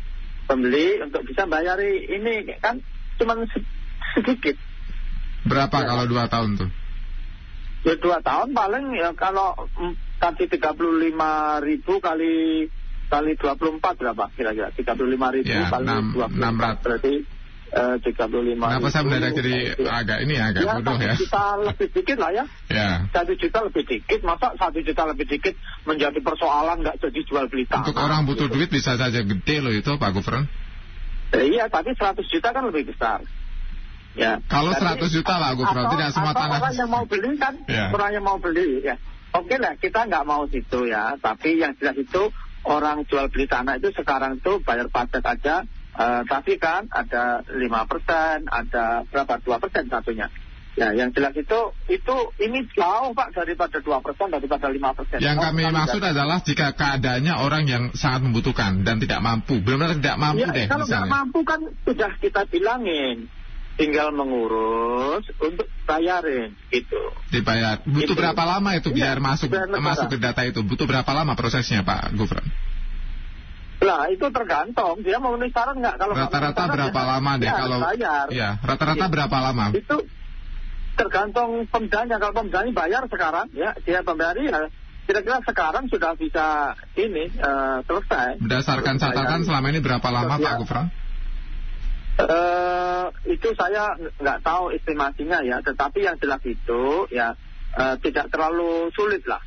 Pembeli 0.48 1.02
untuk 1.04 1.26
bisa 1.28 1.44
bayari 1.50 2.08
ini 2.08 2.46
kan 2.62 2.80
cuma 3.20 3.36
se- 3.52 3.68
sedikit. 4.16 4.56
Berapa 5.48 5.78
Ya. 5.82 5.88
kalau 5.92 6.06
dua 6.08 6.30
tahun 6.30 6.56
tuh? 6.60 6.70
Ya, 7.88 7.96
dua 8.00 8.20
tahun 8.20 8.52
paling 8.52 8.86
ya 9.00 9.16
kalau 9.16 9.56
tadi 10.17 10.43
35 10.45 10.73
ribu 11.62 11.93
kali 11.99 12.65
kali 13.08 13.32
24 13.34 13.80
berapa 13.95 14.25
kira-kira? 14.34 14.69
35 14.71 14.97
ribu 15.32 15.47
Ya, 15.47 15.69
kali 15.69 15.86
enam- 15.86 16.12
24 16.12 16.36
enam 16.36 16.53
rat- 16.58 16.82
berarti 16.82 17.13
eh, 17.67 17.95
35 17.99 18.56
Kenapa 18.58 18.88
saya 18.89 19.03
mendadak 19.03 19.32
jadi 19.36 19.56
agak 19.82 20.17
ini 20.23 20.34
ya, 20.34 20.43
agak 20.49 20.62
ya, 20.62 20.71
bodoh 20.73 20.95
satu 20.95 21.03
ya? 21.03 21.15
juta 21.15 21.43
lebih 21.62 21.88
dikit 21.91 22.17
lah 22.17 22.32
ya. 22.32 22.45
Ya. 22.67 22.89
Satu 23.10 23.34
juta 23.34 23.60
lebih 23.62 23.84
dikit, 23.84 24.19
masa 24.23 24.47
satu 24.56 24.80
juta 24.80 25.03
lebih 25.03 25.25
dikit 25.27 25.56
menjadi 25.84 26.19
persoalan 26.19 26.80
nggak 26.80 26.95
jadi 26.97 27.19
jual 27.23 27.45
beli 27.47 27.63
tanah. 27.65 27.84
Untuk 27.84 27.95
orang 27.95 28.23
butuh 28.23 28.47
gitu. 28.47 28.56
duit 28.56 28.69
bisa 28.71 28.95
saja 28.95 29.19
gede 29.19 29.56
loh 29.60 29.71
itu 29.71 29.91
Pak 29.91 30.12
Gufron. 30.12 30.47
Eh, 31.27 31.43
iya, 31.51 31.67
tapi 31.67 31.91
100 31.91 32.23
juta 32.23 32.56
kan 32.56 32.63
lebih 32.63 32.88
besar. 32.88 33.19
Ya. 34.15 34.39
Kalau 34.47 34.71
Jadi, 34.71 35.03
100 35.03 35.10
juta 35.12 35.36
lah, 35.36 35.51
atau- 35.53 35.91
tidak 35.91 36.10
semua 36.10 36.32
atau 36.32 36.41
tanah. 36.41 36.58
orang 36.58 36.73
yang 36.73 36.89
mau 36.89 37.03
beli 37.03 37.32
kan, 37.36 37.53
Ya. 37.67 37.91
orang 37.91 38.12
yang 38.12 38.23
mau 38.23 38.38
beli 38.39 38.80
ya. 38.82 38.95
Oke 39.38 39.56
lah, 39.56 39.73
kita 39.76 40.06
nggak 40.06 40.26
mau 40.26 40.43
situ 40.45 40.86
ya. 40.86 41.13
Tapi 41.17 41.62
yang 41.62 41.78
jelas 41.78 41.95
itu 41.95 42.34
orang 42.65 43.06
jual 43.06 43.30
beli 43.30 43.45
tanah 43.45 43.78
itu 43.78 43.93
sekarang 43.93 44.41
itu 44.41 44.60
bayar 44.62 44.89
pajak 44.89 45.23
aja. 45.23 45.63
eh, 45.97 46.21
tapi 46.30 46.62
kan 46.62 46.86
ada 46.93 47.41
lima 47.58 47.89
persen, 47.89 48.45
ada 48.45 49.02
berapa 49.10 49.41
dua 49.41 49.58
persen 49.58 49.89
satunya. 49.89 50.30
Ya, 50.78 50.93
yang 50.93 51.10
jelas 51.10 51.34
itu 51.34 51.60
itu 51.89 52.15
ini 52.38 52.69
jauh 52.69 53.17
pak 53.17 53.34
daripada 53.34 53.82
dua 53.82 53.97
persen 53.97 54.30
daripada 54.30 54.69
lima 54.69 54.93
persen. 54.93 55.17
Yang 55.17 55.41
Oh, 55.41 55.43
kami 55.50 55.65
maksud 55.65 55.97
tidak. 55.97 56.13
adalah 56.13 56.38
jika 56.45 56.67
keadaannya 56.78 57.34
orang 57.41 57.63
yang 57.65 57.84
sangat 57.97 58.30
membutuhkan 58.30 58.86
dan 58.86 59.02
tidak 59.02 59.26
mampu, 59.26 59.58
benar-benar 59.58 59.97
tidak 59.97 60.17
mampu 60.21 60.45
Ya, 60.45 60.54
deh 60.54 60.65
kalau 60.69 60.86
nggak 60.86 61.02
misalnya. 61.02 61.15
mampu 61.17 61.39
kan 61.41 61.60
sudah 61.82 62.12
kita 62.21 62.41
bilangin, 62.45 63.26
tinggal 63.78 64.10
mengurus 64.12 65.24
untuk 65.38 65.70
bayarin 65.86 66.52
gitu. 66.74 66.98
Dibayar. 67.30 67.80
Butuh 67.86 68.13
Itu. 68.13 68.18
berapa 68.18 68.44
lama 68.44 68.74
itu 68.74 68.90
Iya, 68.92 69.13
biar 69.13 69.18
masuk 69.22 69.50
masuk 69.78 70.08
ke 70.12 70.18
data 70.18 70.42
itu? 70.44 70.66
Butuh 70.66 70.90
berapa 70.90 71.08
lama 71.13 71.38
prosesnya 71.38 71.86
Pak 71.86 72.18
Gufron? 72.18 72.44
Lah 73.78 74.10
itu 74.10 74.26
tergantung 74.34 75.06
dia 75.06 75.22
mau 75.22 75.30
memenuhi 75.38 75.54
syarat 75.54 75.78
nggak 75.78 75.96
kalau 76.02 76.13
Rata-rata 76.18 76.63
berapa 76.66 76.90
syarat, 76.90 77.12
lama 77.13 77.32
ya, 77.32 77.38
deh 77.38 77.48
ya, 77.48 77.56
kalau 77.56 77.78
bayar. 77.86 78.26
ya 78.34 78.50
rata-rata 78.66 79.06
Iya. 79.06 79.13
berapa 79.13 79.38
lama? 79.38 79.66
Itu 79.78 79.98
tergantung 80.98 81.50
pemdanya 81.70 82.18
kalau 82.18 82.34
pemdanya 82.34 82.74
bayar 82.74 83.06
sekarang 83.06 83.48
ya 83.54 83.78
dia 83.86 84.02
pembayar 84.02 84.34
ya 84.34 84.66
kira-kira 85.06 85.40
sekarang 85.46 85.86
sudah 85.88 86.18
bisa 86.18 86.74
ini 86.98 87.30
eh, 87.30 87.78
selesai. 87.86 88.42
Berdasarkan 88.42 88.98
catatan 88.98 89.46
selama 89.46 89.70
ini 89.70 89.80
berapa 89.80 90.08
lama. 90.10 90.36
Pak 90.36 90.54
Gufron? 90.66 90.88
Eh, 92.17 93.06
itu 93.30 93.53
saya 93.53 93.93
nggak 94.17 94.41
tahu 94.41 94.73
estimasinya 94.73 95.45
ya, 95.45 95.62
tetapi 95.62 96.01
yang 96.01 96.17
jelas 96.17 96.41
itu 96.49 97.06
ya 97.13 97.38
eh, 97.77 97.95
tidak 98.01 98.34
terlalu 98.34 98.89
sulit 98.97 99.21
lah. 99.30 99.38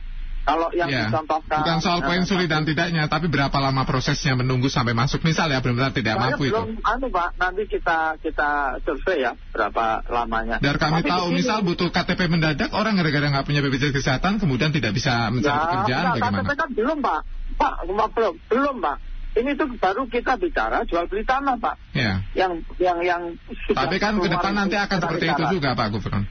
Kalau 0.41 0.73
yang 0.73 0.89
Ya. 0.89 1.11
dicontohkan 1.11 1.61
Bukan 1.63 1.79
soal 1.85 2.01
poin 2.01 2.25
eh, 2.25 2.29
sulit 2.31 2.49
dan 2.49 2.65
tidaknya, 2.65 3.11
tapi 3.11 3.29
berapa 3.29 3.53
lama 3.61 3.83
prosesnya 3.85 4.39
menunggu 4.39 4.73
sampai 4.73 4.97
masuk. 4.97 5.21
Misal 5.21 5.53
ya 5.53 5.61
benar-benar 5.61 5.93
tidak 5.93 6.15
saya 6.17 6.23
mampu 6.33 6.49
itu. 6.49 6.55
belum 6.57 6.81
anu 6.81 7.07
Pak, 7.13 7.29
nanti 7.37 7.63
kita 7.69 8.17
kita 8.23 8.81
survei 8.87 9.19
ya 9.27 9.35
berapa 9.53 10.07
lamanya. 10.09 10.63
Biar 10.63 10.79
kami 10.81 11.05
Tapi 11.05 11.11
tahu, 11.13 11.27
begini, 11.29 11.39
misal 11.43 11.59
butuh 11.67 11.89
KTP 11.93 12.21
mendadak, 12.31 12.71
orang 12.73 12.97
gara-gara 12.97 13.27
nggak 13.35 13.47
punya 13.51 13.61
BPJS 13.67 13.93
Kesehatan, 13.99 14.39
kemudian 14.41 14.71
tidak 14.73 14.95
bisa 14.97 15.29
mencari 15.29 15.53
ya, 15.53 15.63
pekerjaan, 15.67 16.03
enggak, 16.07 16.15
bagaimana? 16.23 16.39
KTP 16.41 16.51
kan 16.57 16.69
belum 16.73 16.99
Pak. 17.03 17.21
Pak, 17.61 17.75
belum, 17.85 18.35
belum 18.49 18.77
Pak. 18.81 18.97
Ini 19.31 19.55
tuh 19.55 19.71
baru 19.79 20.11
kita 20.11 20.35
bicara 20.43 20.83
jual 20.83 21.07
beli 21.07 21.23
tanah 21.23 21.55
Pak. 21.63 21.77
Ya. 21.95 22.27
Yang 22.35 22.67
yang 22.83 22.99
yang 23.07 23.23
Tapi 23.71 24.03
kan 24.03 24.19
ke 24.19 24.27
depan 24.27 24.53
nanti 24.59 24.75
akan 24.75 24.99
seperti 24.99 25.27
itu 25.31 25.43
juga, 25.59 25.79
Pak 25.79 25.89
Gufron. 25.95 26.27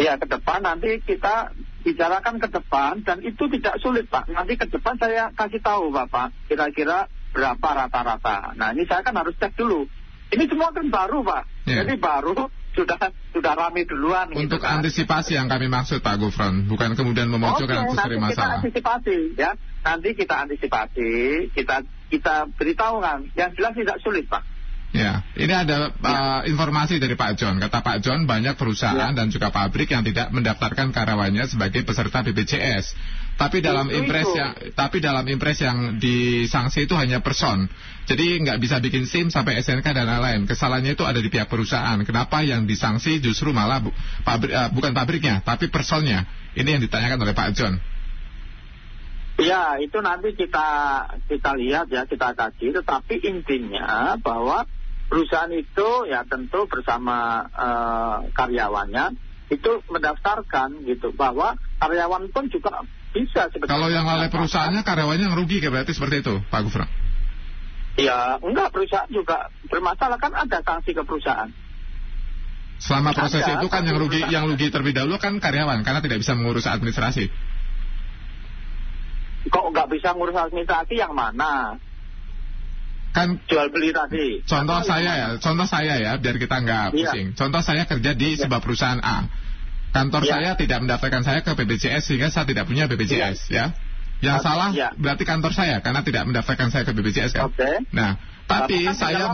Ya 0.00 0.16
ke 0.16 0.24
depan 0.24 0.64
nanti 0.64 1.04
kita 1.04 1.52
bicarakan 1.84 2.40
ke 2.40 2.48
depan 2.48 3.04
dan 3.04 3.20
itu 3.20 3.44
tidak 3.52 3.76
sulit 3.84 4.08
Pak. 4.08 4.32
Nanti 4.32 4.56
ke 4.56 4.64
depan 4.64 4.96
saya 4.96 5.28
kasih 5.36 5.60
tahu 5.60 5.92
Bapak 5.92 6.32
kira-kira 6.48 7.12
berapa 7.36 7.68
rata-rata. 7.68 8.56
Nah 8.56 8.72
ini 8.72 8.88
saya 8.88 9.04
kan 9.04 9.12
harus 9.20 9.36
cek 9.36 9.52
dulu. 9.52 9.84
Ini 10.32 10.48
semua 10.48 10.72
kan 10.72 10.88
baru 10.88 11.20
Pak. 11.20 11.68
Ya. 11.68 11.84
Jadi 11.84 12.00
baru 12.00 12.48
sudah 12.72 12.96
sudah 13.36 13.52
rame 13.52 13.84
duluan. 13.84 14.32
gitu, 14.32 14.40
Untuk 14.48 14.60
kan. 14.64 14.80
antisipasi 14.80 15.36
yang 15.36 15.48
kami 15.48 15.68
maksud, 15.68 16.00
Pak 16.00 16.16
Gufron, 16.20 16.64
bukan 16.64 16.96
kemudian 16.96 17.28
memunculkan 17.28 17.92
sering 17.92 18.20
nanti 18.20 18.32
kita 18.32 18.46
antisipasi 18.60 19.16
ya. 19.36 19.50
Nanti 19.82 20.08
kita 20.14 20.34
antisipasi, 20.46 21.10
kita 21.52 21.84
kita 22.12 22.52
beritahu 22.52 23.00
kan. 23.00 23.24
Yang 23.32 23.50
jelas 23.56 23.72
tidak 23.72 23.96
sulit 24.04 24.28
Pak. 24.28 24.44
Ya, 24.92 25.24
ini 25.40 25.48
ada 25.48 25.88
uh, 25.88 26.44
informasi 26.44 27.00
dari 27.00 27.16
Pak 27.16 27.40
John. 27.40 27.56
Kata 27.56 27.80
Pak 27.80 28.04
John, 28.04 28.28
banyak 28.28 28.60
perusahaan 28.60 29.16
Ya. 29.16 29.16
dan 29.16 29.32
juga 29.32 29.48
pabrik 29.48 29.88
yang 29.88 30.04
tidak 30.04 30.28
mendaftarkan 30.28 30.92
karyawannya 30.92 31.48
sebagai 31.48 31.80
peserta 31.80 32.20
BPJS. 32.20 32.92
Tapi 33.40 33.64
dalam 33.64 33.88
Itu- 33.88 34.04
impres 34.04 34.28
itu. 34.28 34.36
yang 34.36 34.52
tapi 34.76 35.00
dalam 35.00 35.24
impres 35.24 35.64
yang 35.64 35.96
disanksi 35.96 36.84
itu 36.84 36.92
hanya 36.92 37.24
person. 37.24 37.72
Jadi 38.04 38.44
nggak 38.44 38.60
bisa 38.60 38.84
bikin 38.84 39.08
SIM 39.08 39.32
sampai 39.32 39.64
SNK 39.64 39.96
dan 39.96 40.04
lain-lain. 40.04 40.44
Kesalahannya 40.44 40.92
itu 40.92 41.08
ada 41.08 41.16
di 41.24 41.32
pihak 41.32 41.48
perusahaan. 41.48 41.96
Kenapa 42.04 42.44
yang 42.44 42.68
disanksi 42.68 43.24
justru 43.24 43.48
malah 43.56 43.80
bu- 43.80 43.96
pabrik, 44.28 44.52
uh, 44.52 44.68
bukan 44.68 44.92
pabriknya, 44.92 45.40
tapi 45.40 45.72
personnya. 45.72 46.28
Ini 46.52 46.68
yang 46.68 46.82
ditanyakan 46.84 47.16
oleh 47.16 47.32
Pak 47.32 47.56
John. 47.56 47.80
Ya, 49.40 49.80
itu 49.80 49.96
nanti 50.04 50.36
kita 50.36 50.68
kita 51.24 51.50
lihat 51.56 51.88
ya, 51.88 52.04
kita 52.04 52.36
kaji. 52.36 52.76
Tetapi 52.76 53.14
intinya 53.24 54.20
bahwa 54.20 54.68
perusahaan 55.08 55.52
itu 55.52 55.88
ya 56.08 56.24
tentu 56.28 56.68
bersama 56.68 57.48
eh, 57.48 58.16
karyawannya 58.36 59.16
itu 59.52 59.70
mendaftarkan 59.92 60.84
gitu 60.88 61.12
bahwa 61.12 61.56
karyawan 61.80 62.32
pun 62.32 62.48
juga 62.48 62.84
bisa 63.12 63.52
sebetulnya. 63.52 63.72
Kalau 63.72 63.88
yang 63.92 64.08
oleh 64.08 64.32
perusahaannya 64.32 64.82
karyawannya 64.84 65.24
yang 65.28 65.36
rugi 65.36 65.60
kayak 65.60 65.72
berarti 65.72 65.92
seperti 65.92 66.24
itu, 66.24 66.34
Pak 66.48 66.60
Gufron. 66.64 66.88
Ya, 68.00 68.40
enggak 68.40 68.72
perusahaan 68.72 69.08
juga 69.12 69.52
bermasalah 69.68 70.16
kan 70.16 70.32
ada 70.32 70.64
sanksi 70.64 70.96
ke 70.96 71.04
perusahaan. 71.04 71.52
Selama 72.80 73.12
proses 73.12 73.44
Ada, 73.44 73.60
itu 73.60 73.68
kan 73.68 73.84
yang 73.84 74.00
rugi 74.00 74.24
perusahaan. 74.24 74.32
yang 74.32 74.44
rugi 74.48 74.66
terlebih 74.72 74.94
dahulu 74.96 75.20
kan 75.20 75.36
karyawan 75.38 75.84
karena 75.84 76.00
tidak 76.00 76.24
bisa 76.24 76.32
mengurus 76.32 76.64
administrasi. 76.64 77.28
Kok 79.48 79.64
nggak 79.74 79.88
bisa 79.90 80.14
ngurus 80.14 80.38
administrasi 80.38 80.94
yang 80.94 81.14
mana? 81.14 81.78
Kan 83.12 83.36
Jual 83.44 83.68
beli 83.68 83.92
tadi. 83.92 84.40
contoh 84.48 84.80
Apa 84.80 84.88
saya 84.88 85.12
ya, 85.12 85.28
contoh 85.36 85.66
saya 85.68 85.94
ya 86.00 86.12
biar 86.16 86.36
kita 86.40 86.56
nggak 86.64 86.86
Iya. 86.96 87.12
pusing. 87.12 87.26
Contoh 87.36 87.60
saya 87.60 87.84
kerja 87.84 88.16
di 88.16 88.28
sebuah 88.40 88.62
perusahaan 88.64 89.02
A. 89.04 89.28
Kantor 89.92 90.24
Iya. 90.24 90.32
saya 90.32 90.50
tidak 90.56 90.78
mendaftarkan 90.80 91.20
saya 91.20 91.40
ke 91.44 91.52
BPJS 91.52 92.08
sehingga 92.08 92.32
saya 92.32 92.48
tidak 92.48 92.64
punya 92.64 92.88
BPJS 92.88 93.52
ya. 93.52 93.76
Yang 94.24 94.38
Oke, 94.40 94.46
salah 94.48 94.70
iya. 94.72 94.88
berarti 94.96 95.24
kantor 95.26 95.52
saya 95.52 95.76
karena 95.84 96.00
tidak 96.00 96.24
mendaftarkan 96.24 96.68
saya 96.72 96.88
ke 96.88 96.94
BPJS 96.96 97.36
kan. 97.36 97.52
Oke. 97.52 97.84
Nah, 97.92 98.16
tapi 98.48 98.86
kan 98.88 98.96
saya 98.96 99.28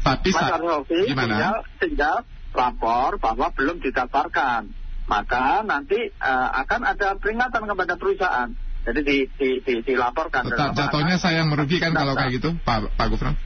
tapi 0.00 0.32
Mas 0.32 0.40
sa- 0.40 0.56
Arnovi 0.56 1.00
gimana? 1.06 1.28
tinggal, 1.28 1.56
tinggal 1.76 2.16
lapor 2.56 3.10
bahwa 3.20 3.46
belum 3.52 3.76
didaftarkan. 3.84 4.72
Maka 5.10 5.66
nanti 5.66 5.98
eh, 6.06 6.48
akan 6.62 6.86
ada 6.86 7.18
peringatan 7.18 7.66
kepada 7.66 7.98
perusahaan. 7.98 8.50
Jadi 8.80 9.00
di, 9.04 9.18
di, 9.36 9.48
di, 9.60 9.74
dilaporkan. 9.84 10.48
Tetap 10.48 10.72
jatuhnya 10.72 11.20
saya 11.20 11.44
yang 11.44 11.52
merugikan 11.52 11.92
kalau 11.92 12.16
kayak 12.16 12.40
gitu, 12.40 12.56
Pak 12.64 12.96
Pak 12.96 13.06
Gufron. 13.12 13.36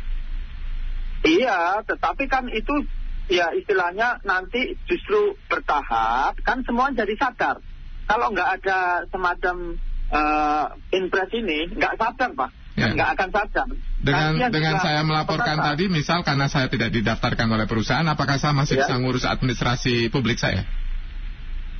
Iya, 1.24 1.80
tetapi 1.88 2.28
kan 2.28 2.46
itu 2.52 2.84
ya 3.32 3.50
istilahnya 3.56 4.20
nanti 4.28 4.76
justru 4.84 5.40
bertahap 5.48 6.36
kan 6.44 6.60
semua 6.62 6.92
jadi 6.92 7.16
sadar. 7.16 7.64
Kalau 8.04 8.30
nggak 8.36 8.50
ada 8.60 9.08
semacam 9.08 9.80
eh, 10.12 10.66
impres 11.00 11.32
ini 11.32 11.72
nggak 11.72 11.96
sadar 11.96 12.30
pak, 12.36 12.50
Ya. 12.76 12.92
nggak 12.92 13.10
akan 13.16 13.28
sadar. 13.32 13.66
Dengan 14.04 14.52
dengan 14.52 14.76
saya 14.84 15.00
melaporkan 15.00 15.56
peserta. 15.56 15.68
tadi, 15.72 15.84
misal 15.88 16.18
karena 16.20 16.46
saya 16.52 16.68
tidak 16.68 16.92
didaftarkan 16.92 17.48
oleh 17.48 17.64
perusahaan, 17.64 18.04
apakah 18.04 18.36
saya 18.36 18.52
masih 18.52 18.76
Ya. 18.76 18.80
bisa 18.84 18.94
ngurus 19.00 19.24
administrasi 19.24 20.12
publik 20.12 20.36
saya? 20.36 20.68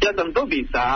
Ya 0.02 0.10
tentu 0.12 0.42
bisa, 0.46 0.88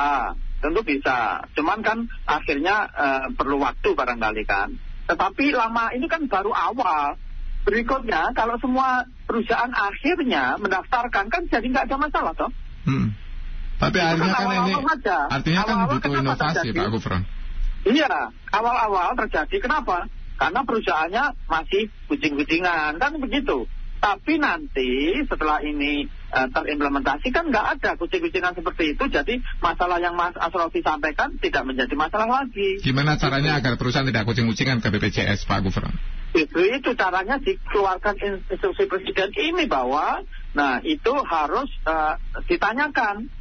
tentu 0.59 0.81
bisa. 0.83 1.43
Cuman 1.55 1.81
kan 1.81 2.07
akhirnya 2.25 2.77
eh, 2.91 3.27
perlu 3.35 3.63
waktu 3.63 3.89
barangkali 3.95 4.43
kan. 4.45 4.75
Tetapi 5.09 5.55
lama 5.55 5.93
ini 5.95 6.07
kan 6.07 6.27
baru 6.29 6.53
awal. 6.53 7.17
Berikutnya 7.65 8.33
kalau 8.33 8.57
semua 8.61 9.05
perusahaan 9.29 9.69
akhirnya 9.71 10.57
mendaftarkan 10.57 11.29
kan 11.29 11.43
jadi 11.53 11.67
nggak 11.69 11.87
ada 11.93 11.97
masalah 12.01 12.33
toh. 12.33 12.49
Hmm. 12.89 13.13
Tapi 13.79 13.95
Itu 13.95 14.07
artinya 14.09 14.27
kan 14.27 14.35
kan 14.35 14.43
ini, 14.43 14.57
awal-awal 14.59 14.83
saja. 14.91 15.19
artinya 15.31 15.61
kan 15.63 15.69
Awal-awal 15.69 15.93
butuh 15.95 16.11
kenapa 16.11 16.25
inovasi, 16.35 16.57
terjadi? 16.59 16.79
Pak 16.81 16.91
Gufron. 16.97 17.23
Iya, 17.89 18.13
awal-awal 18.51 19.09
terjadi 19.17 19.57
kenapa? 19.63 19.97
Karena 20.39 20.61
perusahaannya 20.67 21.25
masih 21.47 21.83
kucing-kucingan, 22.11 22.93
kan 22.99 23.13
begitu. 23.23 23.67
Tapi 23.99 24.33
nanti 24.39 24.91
setelah 25.27 25.63
ini 25.63 26.07
eh, 26.33 26.49
terimplementasi 26.53 27.29
kan 27.33 27.49
nggak 27.49 27.67
ada 27.79 27.91
kucing-kucingan 27.97 28.55
seperti 28.57 28.97
itu, 28.97 29.05
jadi 29.09 29.41
masalah 29.61 29.99
yang 30.01 30.15
Mas 30.15 30.37
Asrofi 30.37 30.81
sampaikan 30.81 31.37
tidak 31.41 31.65
menjadi 31.65 31.95
masalah 31.95 32.45
lagi. 32.45 32.81
Gimana 32.81 33.17
caranya 33.17 33.59
agar 33.59 33.81
perusahaan 33.81 34.07
tidak 34.07 34.25
kucing-kucingan 34.29 34.85
ke 34.85 34.89
BPJS, 34.93 35.49
Pak 35.49 35.65
Gufron? 35.65 35.95
Itu, 36.37 36.61
itu 36.61 36.93
caranya 36.93 37.41
dikeluarkan 37.41 38.21
instruksi 38.53 38.85
presiden 38.85 39.33
ini 39.33 39.65
bahwa, 39.65 40.21
nah 40.53 40.85
itu 40.85 41.13
harus 41.25 41.69
eh, 41.89 42.15
ditanyakan, 42.47 43.33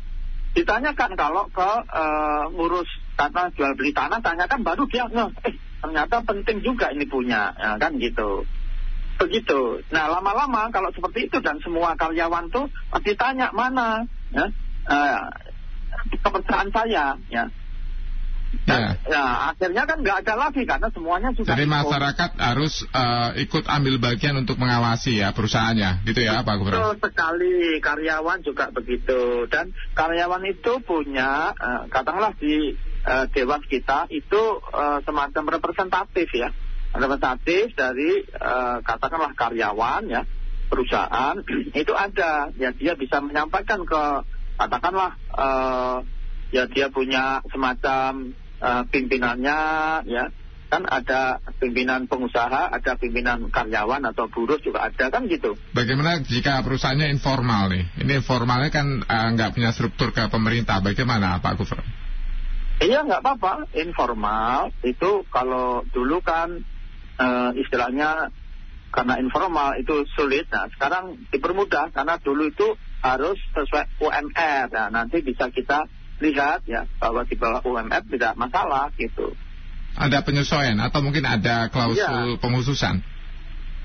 ditanyakan 0.56 1.12
kalau 1.19 1.52
ke 1.52 1.71
eh, 1.84 2.43
ngurus 2.56 2.89
karena 3.17 3.50
jual 3.52 3.73
beli 3.73 3.91
tanah 3.91 4.21
tanyakan 4.21 4.62
baru 4.62 4.86
dia 4.86 5.10
eh 5.43 5.56
ternyata 5.82 6.21
penting 6.26 6.62
juga 6.62 6.89
ini 6.93 7.06
punya 7.06 7.54
ya, 7.58 7.78
kan 7.82 7.97
gitu 7.97 8.45
begitu 9.17 9.82
nah 9.89 10.08
lama-lama 10.08 10.69
kalau 10.69 10.89
seperti 10.93 11.27
itu 11.27 11.38
dan 11.41 11.58
semua 11.62 11.97
karyawan 11.97 12.47
tuh 12.49 12.69
pasti 12.89 13.17
tanya 13.17 13.49
mana 13.51 14.06
ya 14.32 14.45
eh, 14.88 15.19
kepercayaan 16.21 16.69
saya 16.71 17.17
ya 17.27 17.45
dan, 18.63 18.95
Ya. 19.03 19.12
ya 19.12 19.25
akhirnya 19.51 19.84
kan 19.84 19.99
nggak 19.99 20.23
ada 20.23 20.36
lagi 20.39 20.63
karena 20.63 20.88
semuanya 20.95 21.36
sudah 21.36 21.51
Jadi 21.51 21.67
ikut. 21.67 21.75
masyarakat 21.84 22.32
harus 22.39 22.73
eh, 22.88 23.30
ikut 23.43 23.63
ambil 23.67 23.99
bagian 23.99 24.39
untuk 24.39 24.56
mengawasi 24.56 25.19
ya 25.19 25.36
perusahaannya, 25.36 26.08
gitu 26.08 26.23
ya 26.23 26.47
Pak 26.47 26.56
Gubernur. 26.56 26.95
Betul 26.95 27.12
sekali, 27.12 27.84
karyawan 27.84 28.39
juga 28.47 28.71
begitu. 28.71 29.51
Dan 29.51 29.75
karyawan 29.91 30.47
itu 30.47 30.80
punya, 30.80 31.51
eh, 31.53 31.82
katakanlah 31.91 32.32
di 32.39 32.71
eh, 33.03 33.25
dewan 33.36 33.60
kita 33.67 34.08
itu 34.15 34.41
eh, 34.63 34.99
semacam 35.03 35.43
representatif 35.60 36.27
ya, 36.32 36.47
representatif 36.95 37.76
dari 37.76 38.23
eh, 38.23 38.78
katakanlah 38.84 39.34
karyawan 39.36 40.04
ya, 40.08 40.21
perusahaan 40.71 41.36
itu 41.82 41.93
ada, 41.95 42.52
ya 42.56 42.71
dia 42.71 42.93
bisa 42.95 43.19
menyampaikan 43.19 43.84
ke 43.84 44.04
katakanlah 44.58 45.15
eh, 45.36 45.97
ya 46.56 46.63
dia 46.71 46.88
punya 46.88 47.43
semacam 47.52 48.32
eh, 48.63 48.84
pimpinannya 48.88 49.60
ya 50.08 50.26
kan 50.67 50.84
ada 50.84 51.39
pimpinan 51.63 52.12
pengusaha, 52.12 52.76
ada 52.76 53.00
pimpinan 53.00 53.47
karyawan 53.47 54.04
atau 54.12 54.28
buruh 54.28 54.60
juga 54.60 54.91
ada 54.91 55.08
kan 55.08 55.23
gitu. 55.32 55.56
Bagaimana 55.71 56.19
jika 56.28 56.60
perusahaannya 56.60 57.08
informal 57.08 57.71
nih? 57.71 57.88
Ini 58.04 58.19
informalnya 58.19 58.67
kan 58.67 58.88
nggak 59.08 59.56
punya 59.56 59.71
struktur 59.71 60.12
ke 60.12 60.28
pemerintah. 60.28 60.84
Bagaimana 60.84 61.39
Pak 61.39 61.56
Gubernur? 61.56 61.88
Iya 62.78 63.02
nggak 63.10 63.26
apa-apa, 63.26 63.73
informal 63.73 64.69
itu 64.86 65.26
kalau 65.34 65.82
dulu 65.89 66.21
kan 66.21 66.62
eh, 67.17 67.51
istilahnya 67.62 68.30
karena 68.89 69.19
informal 69.19 69.75
itu 69.77 70.08
sulit. 70.15 70.47
Nah 70.49 70.69
sekarang 70.73 71.27
dipermudah 71.30 71.91
karena 71.91 72.17
dulu 72.17 72.49
itu 72.49 72.67
harus 73.03 73.38
sesuai 73.53 74.01
UMR. 74.01 74.65
Nah 74.73 74.88
nanti 74.89 75.21
bisa 75.21 75.51
kita 75.51 75.86
lihat 76.17 76.65
ya 76.65 76.89
bahwa 76.97 77.21
di 77.27 77.36
bawah 77.38 77.62
UMR 77.62 78.01
tidak 78.10 78.34
masalah 78.39 78.89
gitu. 78.97 79.38
Ada 79.97 80.21
penyesuaian 80.21 80.77
atau 80.77 81.01
mungkin 81.01 81.25
ada 81.25 81.69
klausul 81.73 82.38
Iya. 82.38 82.41
penghususan? 82.41 83.01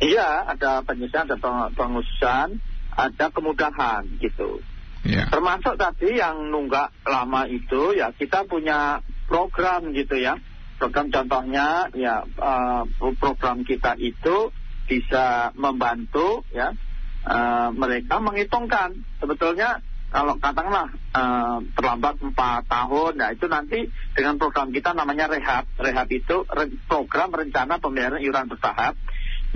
Iya 0.02 0.28
ada 0.48 0.84
penyesuaian, 0.84 1.28
ada 1.28 1.38
peng- 1.40 1.72
pengususan, 1.76 2.60
ada 2.92 3.26
kemudahan 3.32 4.04
gitu. 4.20 4.60
Ya. 5.02 5.26
Termasuk 5.28 5.74
tadi 5.80 6.14
yang 6.14 6.52
nunggak 6.54 6.94
lama 7.04 7.50
itu 7.50 7.96
ya 7.98 8.14
kita 8.14 8.46
punya 8.46 9.02
program 9.26 9.90
gitu 9.92 10.14
ya. 10.20 10.38
Program 10.82 11.14
contohnya 11.14 11.86
ya 11.94 12.26
eh, 12.26 12.82
program 13.22 13.62
kita 13.62 13.94
itu 14.02 14.50
bisa 14.90 15.54
membantu 15.54 16.42
ya 16.50 16.74
eh, 17.22 17.68
mereka 17.70 18.18
menghitungkan 18.18 18.98
sebetulnya 19.22 19.78
kalau 20.12 20.36
katakanlah 20.42 20.90
eh, 20.92 21.58
terlambat 21.72 22.20
empat 22.20 22.68
tahun, 22.68 23.12
nah 23.16 23.30
itu 23.32 23.46
nanti 23.48 23.88
dengan 24.12 24.36
program 24.36 24.68
kita 24.68 24.92
namanya 24.92 25.30
rehab. 25.30 25.64
Rehab 25.80 26.04
itu 26.12 26.44
re- 26.52 26.76
program 26.84 27.32
rencana 27.32 27.80
pembayaran 27.80 28.20
iuran 28.20 28.50
bertahap. 28.50 28.98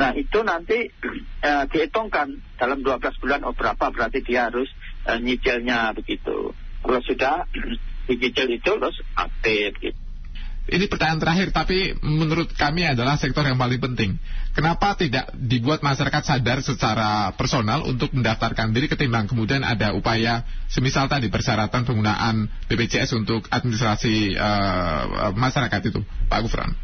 Nah 0.01 0.17
itu 0.17 0.41
nanti 0.47 0.89
eh, 1.45 1.65
dihitungkan 1.69 2.41
dalam 2.57 2.81
12 2.81 3.21
bulan 3.21 3.45
oh 3.45 3.53
berapa 3.53 3.93
berarti 3.93 4.25
dia 4.25 4.49
harus 4.49 4.71
eh, 5.05 5.21
nyicilnya 5.21 5.93
begitu. 5.93 6.55
Kalau 6.55 7.01
sudah 7.05 7.45
dicicil 8.09 8.49
itu 8.57 8.71
terus 8.81 8.97
aktif 9.13 9.75
gitu. 9.83 10.06
Ini 10.67 10.91
pertanyaan 10.91 11.23
terakhir, 11.23 11.55
tapi 11.55 11.95
menurut 12.03 12.51
kami 12.51 12.83
adalah 12.83 13.15
sektor 13.15 13.47
yang 13.47 13.55
paling 13.55 13.79
penting. 13.79 14.19
Kenapa 14.51 14.99
tidak 14.99 15.31
dibuat 15.39 15.79
masyarakat 15.79 16.27
sadar 16.27 16.59
secara 16.59 17.31
personal 17.39 17.87
untuk 17.87 18.11
mendaftarkan 18.11 18.75
diri 18.75 18.91
ketimbang 18.91 19.31
kemudian 19.31 19.63
ada 19.63 19.95
upaya 19.95 20.43
semisal 20.67 21.07
tadi 21.07 21.31
persyaratan 21.31 21.87
penggunaan 21.87 22.51
BPJS 22.67 23.15
untuk 23.15 23.47
administrasi 23.47 24.35
eh, 24.35 25.03
masyarakat 25.39 25.81
itu, 25.87 26.03
Pak 26.27 26.41
Gufron? 26.43 26.75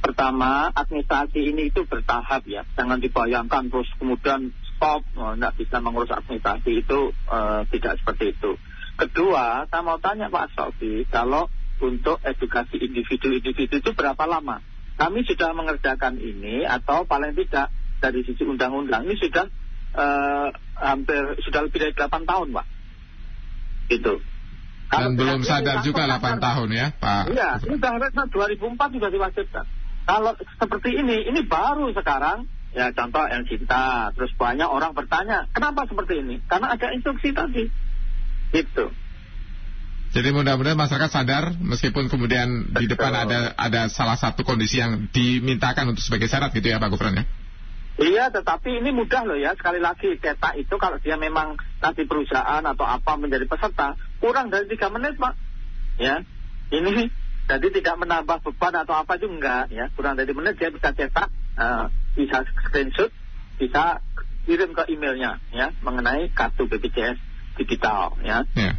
Pertama, 0.00 0.72
administrasi 0.72 1.52
ini 1.52 1.68
itu 1.68 1.84
bertahap 1.84 2.48
ya. 2.48 2.64
Jangan 2.80 2.96
dibayangkan 2.96 3.68
terus 3.68 3.92
kemudian 4.00 4.56
stop, 4.72 5.04
oh, 5.20 5.36
nggak 5.36 5.52
bisa 5.60 5.84
mengurus 5.84 6.16
administrasi 6.16 6.80
itu 6.80 7.12
eh, 7.28 7.60
tidak 7.76 8.00
seperti 8.00 8.32
itu. 8.32 8.56
Kedua, 8.96 9.68
saya 9.68 9.84
mau 9.84 10.00
tanya 10.00 10.32
Pak 10.32 10.56
Sofi, 10.56 11.04
kalau 11.12 11.46
untuk 11.80 12.18
edukasi 12.26 12.78
individu-individu 12.82 13.80
itu 13.80 13.90
berapa 13.94 14.24
lama? 14.26 14.60
Kami 14.98 15.22
sudah 15.22 15.54
mengerjakan 15.54 16.18
ini 16.18 16.66
atau 16.66 17.06
paling 17.06 17.34
tidak 17.38 17.70
dari 18.02 18.26
sisi 18.26 18.42
undang-undang 18.42 19.06
ini 19.06 19.14
sudah 19.14 19.46
eh, 19.94 20.48
hampir 20.78 21.38
sudah 21.46 21.66
lebih 21.66 21.78
dari 21.78 21.94
8 21.94 22.26
tahun, 22.26 22.48
Pak. 22.54 22.66
Kalau 24.88 25.12
Dan 25.12 25.20
belum 25.20 25.40
sadar 25.44 25.84
juga 25.84 26.08
sadar. 26.08 26.40
8 26.40 26.46
tahun 26.48 26.68
ya, 26.72 26.86
Pak. 26.96 27.24
Iya, 27.28 27.50
ini 27.68 27.74
sudah 27.76 27.90
harusnya 27.92 28.24
2004 28.32 28.96
sudah 28.96 29.10
diwajibkan. 29.12 29.64
Kalau 30.08 30.32
seperti 30.56 30.90
ini, 30.96 31.28
ini 31.28 31.40
baru 31.44 31.92
sekarang. 31.92 32.48
Ya 32.68 32.92
contoh 32.92 33.24
yang 33.24 33.48
cinta, 33.48 34.12
terus 34.12 34.28
banyak 34.36 34.68
orang 34.68 34.92
bertanya, 34.92 35.48
kenapa 35.56 35.88
seperti 35.88 36.20
ini? 36.20 36.36
Karena 36.44 36.76
ada 36.76 36.92
instruksi 36.92 37.32
tadi. 37.32 37.64
Gitu. 38.52 38.92
Jadi 40.08 40.32
mudah-mudahan 40.32 40.78
masyarakat 40.78 41.10
sadar 41.12 41.44
meskipun 41.60 42.08
kemudian 42.08 42.72
di 42.72 42.88
depan 42.88 43.12
ada 43.12 43.52
ada 43.60 43.92
salah 43.92 44.16
satu 44.16 44.40
kondisi 44.40 44.80
yang 44.80 45.12
dimintakan 45.12 45.92
untuk 45.92 46.00
sebagai 46.00 46.32
syarat 46.32 46.56
gitu 46.56 46.72
ya 46.72 46.80
Pak 46.80 46.88
Gufron 46.88 47.20
ya. 47.20 47.24
Iya, 47.98 48.30
tetapi 48.30 48.78
ini 48.78 48.94
mudah 48.94 49.26
loh 49.26 49.34
ya. 49.34 49.58
Sekali 49.58 49.82
lagi, 49.82 50.22
cetak 50.22 50.54
itu 50.54 50.70
kalau 50.78 51.02
dia 51.02 51.18
memang 51.18 51.58
nanti 51.82 52.06
perusahaan 52.06 52.62
atau 52.62 52.86
apa 52.86 53.18
menjadi 53.18 53.42
peserta, 53.50 53.98
kurang 54.22 54.54
dari 54.54 54.70
tiga 54.70 54.86
menit, 54.86 55.18
Pak. 55.18 55.34
Ya, 55.98 56.22
ini 56.70 57.10
jadi 57.50 57.66
tidak 57.74 57.98
menambah 57.98 58.46
beban 58.46 58.86
atau 58.86 58.94
apa 58.94 59.18
juga 59.18 59.34
enggak 59.34 59.64
ya. 59.74 59.84
Kurang 59.98 60.14
dari 60.14 60.30
menit 60.30 60.62
dia 60.62 60.70
bisa 60.70 60.94
cetak, 60.94 61.26
eh, 61.58 61.84
bisa 62.14 62.46
screenshot, 62.46 63.10
bisa 63.58 63.98
kirim 64.46 64.72
ke 64.72 64.88
emailnya 64.88 65.44
ya 65.52 65.76
mengenai 65.84 66.32
kartu 66.32 66.64
BPJS 66.64 67.20
digital 67.60 68.16
ya. 68.24 68.46
Ya. 68.56 68.78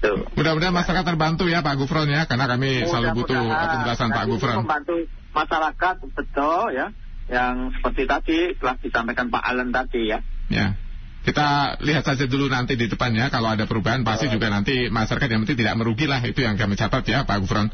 Tuh. 0.00 0.24
Mudah-mudahan 0.32 0.72
masyarakat 0.72 1.04
terbantu 1.04 1.44
ya 1.52 1.60
Pak 1.60 1.76
Gufron 1.76 2.08
ya 2.08 2.24
karena 2.24 2.48
kami 2.48 2.88
selalu 2.88 3.20
butuh 3.20 3.44
penjelasan 3.44 4.08
Pak 4.08 4.24
Gufron. 4.32 4.64
membantu 4.64 4.96
masyarakat 5.36 5.94
betul 6.16 6.72
ya 6.72 6.86
yang 7.30 7.70
seperti 7.76 8.02
tadi 8.08 8.38
telah 8.58 8.74
disampaikan 8.80 9.28
Pak 9.28 9.42
Allen 9.44 9.70
tadi 9.70 10.08
ya. 10.08 10.18
Ya. 10.48 10.74
Kita 11.20 11.76
lihat 11.84 12.08
saja 12.08 12.24
dulu 12.24 12.48
nanti 12.48 12.80
di 12.80 12.88
depannya 12.88 13.28
kalau 13.28 13.52
ada 13.52 13.68
perubahan 13.68 14.00
pasti 14.00 14.32
juga 14.32 14.48
nanti 14.48 14.88
masyarakat 14.88 15.28
yang 15.28 15.44
penting 15.44 15.60
tidak 15.60 15.76
merugi 15.76 16.08
lah 16.08 16.18
itu 16.24 16.40
yang 16.40 16.56
kami 16.56 16.80
catat 16.80 17.04
ya 17.04 17.28
Pak 17.28 17.44
Gufron. 17.44 17.68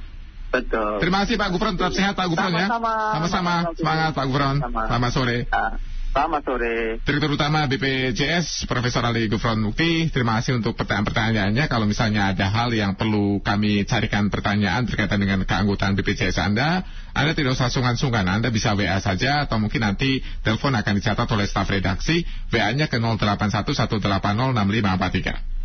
Betul. 0.51 0.99
Terima 0.99 1.23
kasih 1.23 1.39
Pak 1.39 1.51
Gufron 1.55 1.79
tetap 1.79 1.95
sehat 1.95 2.19
Pak 2.19 2.27
Gufron 2.27 2.51
ya. 2.59 2.67
Sama-sama. 2.67 3.15
Sama-sama. 3.15 3.55
Sama-sama. 3.55 3.79
Semangat 3.79 4.11
Pak 4.19 4.25
Gufron. 4.27 4.57
Selamat 4.67 5.11
sore. 5.15 5.39
Ah, 5.55 5.79
selamat 6.17 6.49
sore. 6.49 6.97
Direktur 7.05 7.37
Utama 7.37 7.69
BPJS 7.69 8.65
Profesor 8.65 9.05
Ali 9.05 9.29
Gufron 9.29 9.61
Mukti 9.61 10.09
terima 10.09 10.41
kasih 10.41 10.57
untuk 10.57 10.73
pertanyaan-pertanyaannya. 10.73 11.69
Kalau 11.69 11.85
misalnya 11.85 12.33
ada 12.33 12.49
hal 12.49 12.73
yang 12.73 12.97
perlu 12.97 13.45
kami 13.45 13.85
carikan 13.85 14.33
pertanyaan 14.33 14.89
berkaitan 14.89 15.21
dengan 15.21 15.45
keanggotaan 15.45 15.93
BPJS 15.93 16.41
Anda 16.41 16.89
Anda 17.13 17.37
tidak 17.37 17.61
usah 17.61 17.69
sungkan-sungkan. 17.69 18.25
Anda 18.33 18.49
bisa 18.49 18.73
WA 18.73 18.97
saja 18.97 19.45
atau 19.45 19.61
mungkin 19.61 19.85
nanti 19.85 20.25
telepon 20.41 20.73
akan 20.73 20.97
dicatat 20.97 21.29
oleh 21.29 21.45
staf 21.45 21.69
redaksi. 21.69 22.25
WA-nya 22.49 22.89
ke 22.89 22.97
0811806543 22.97 25.56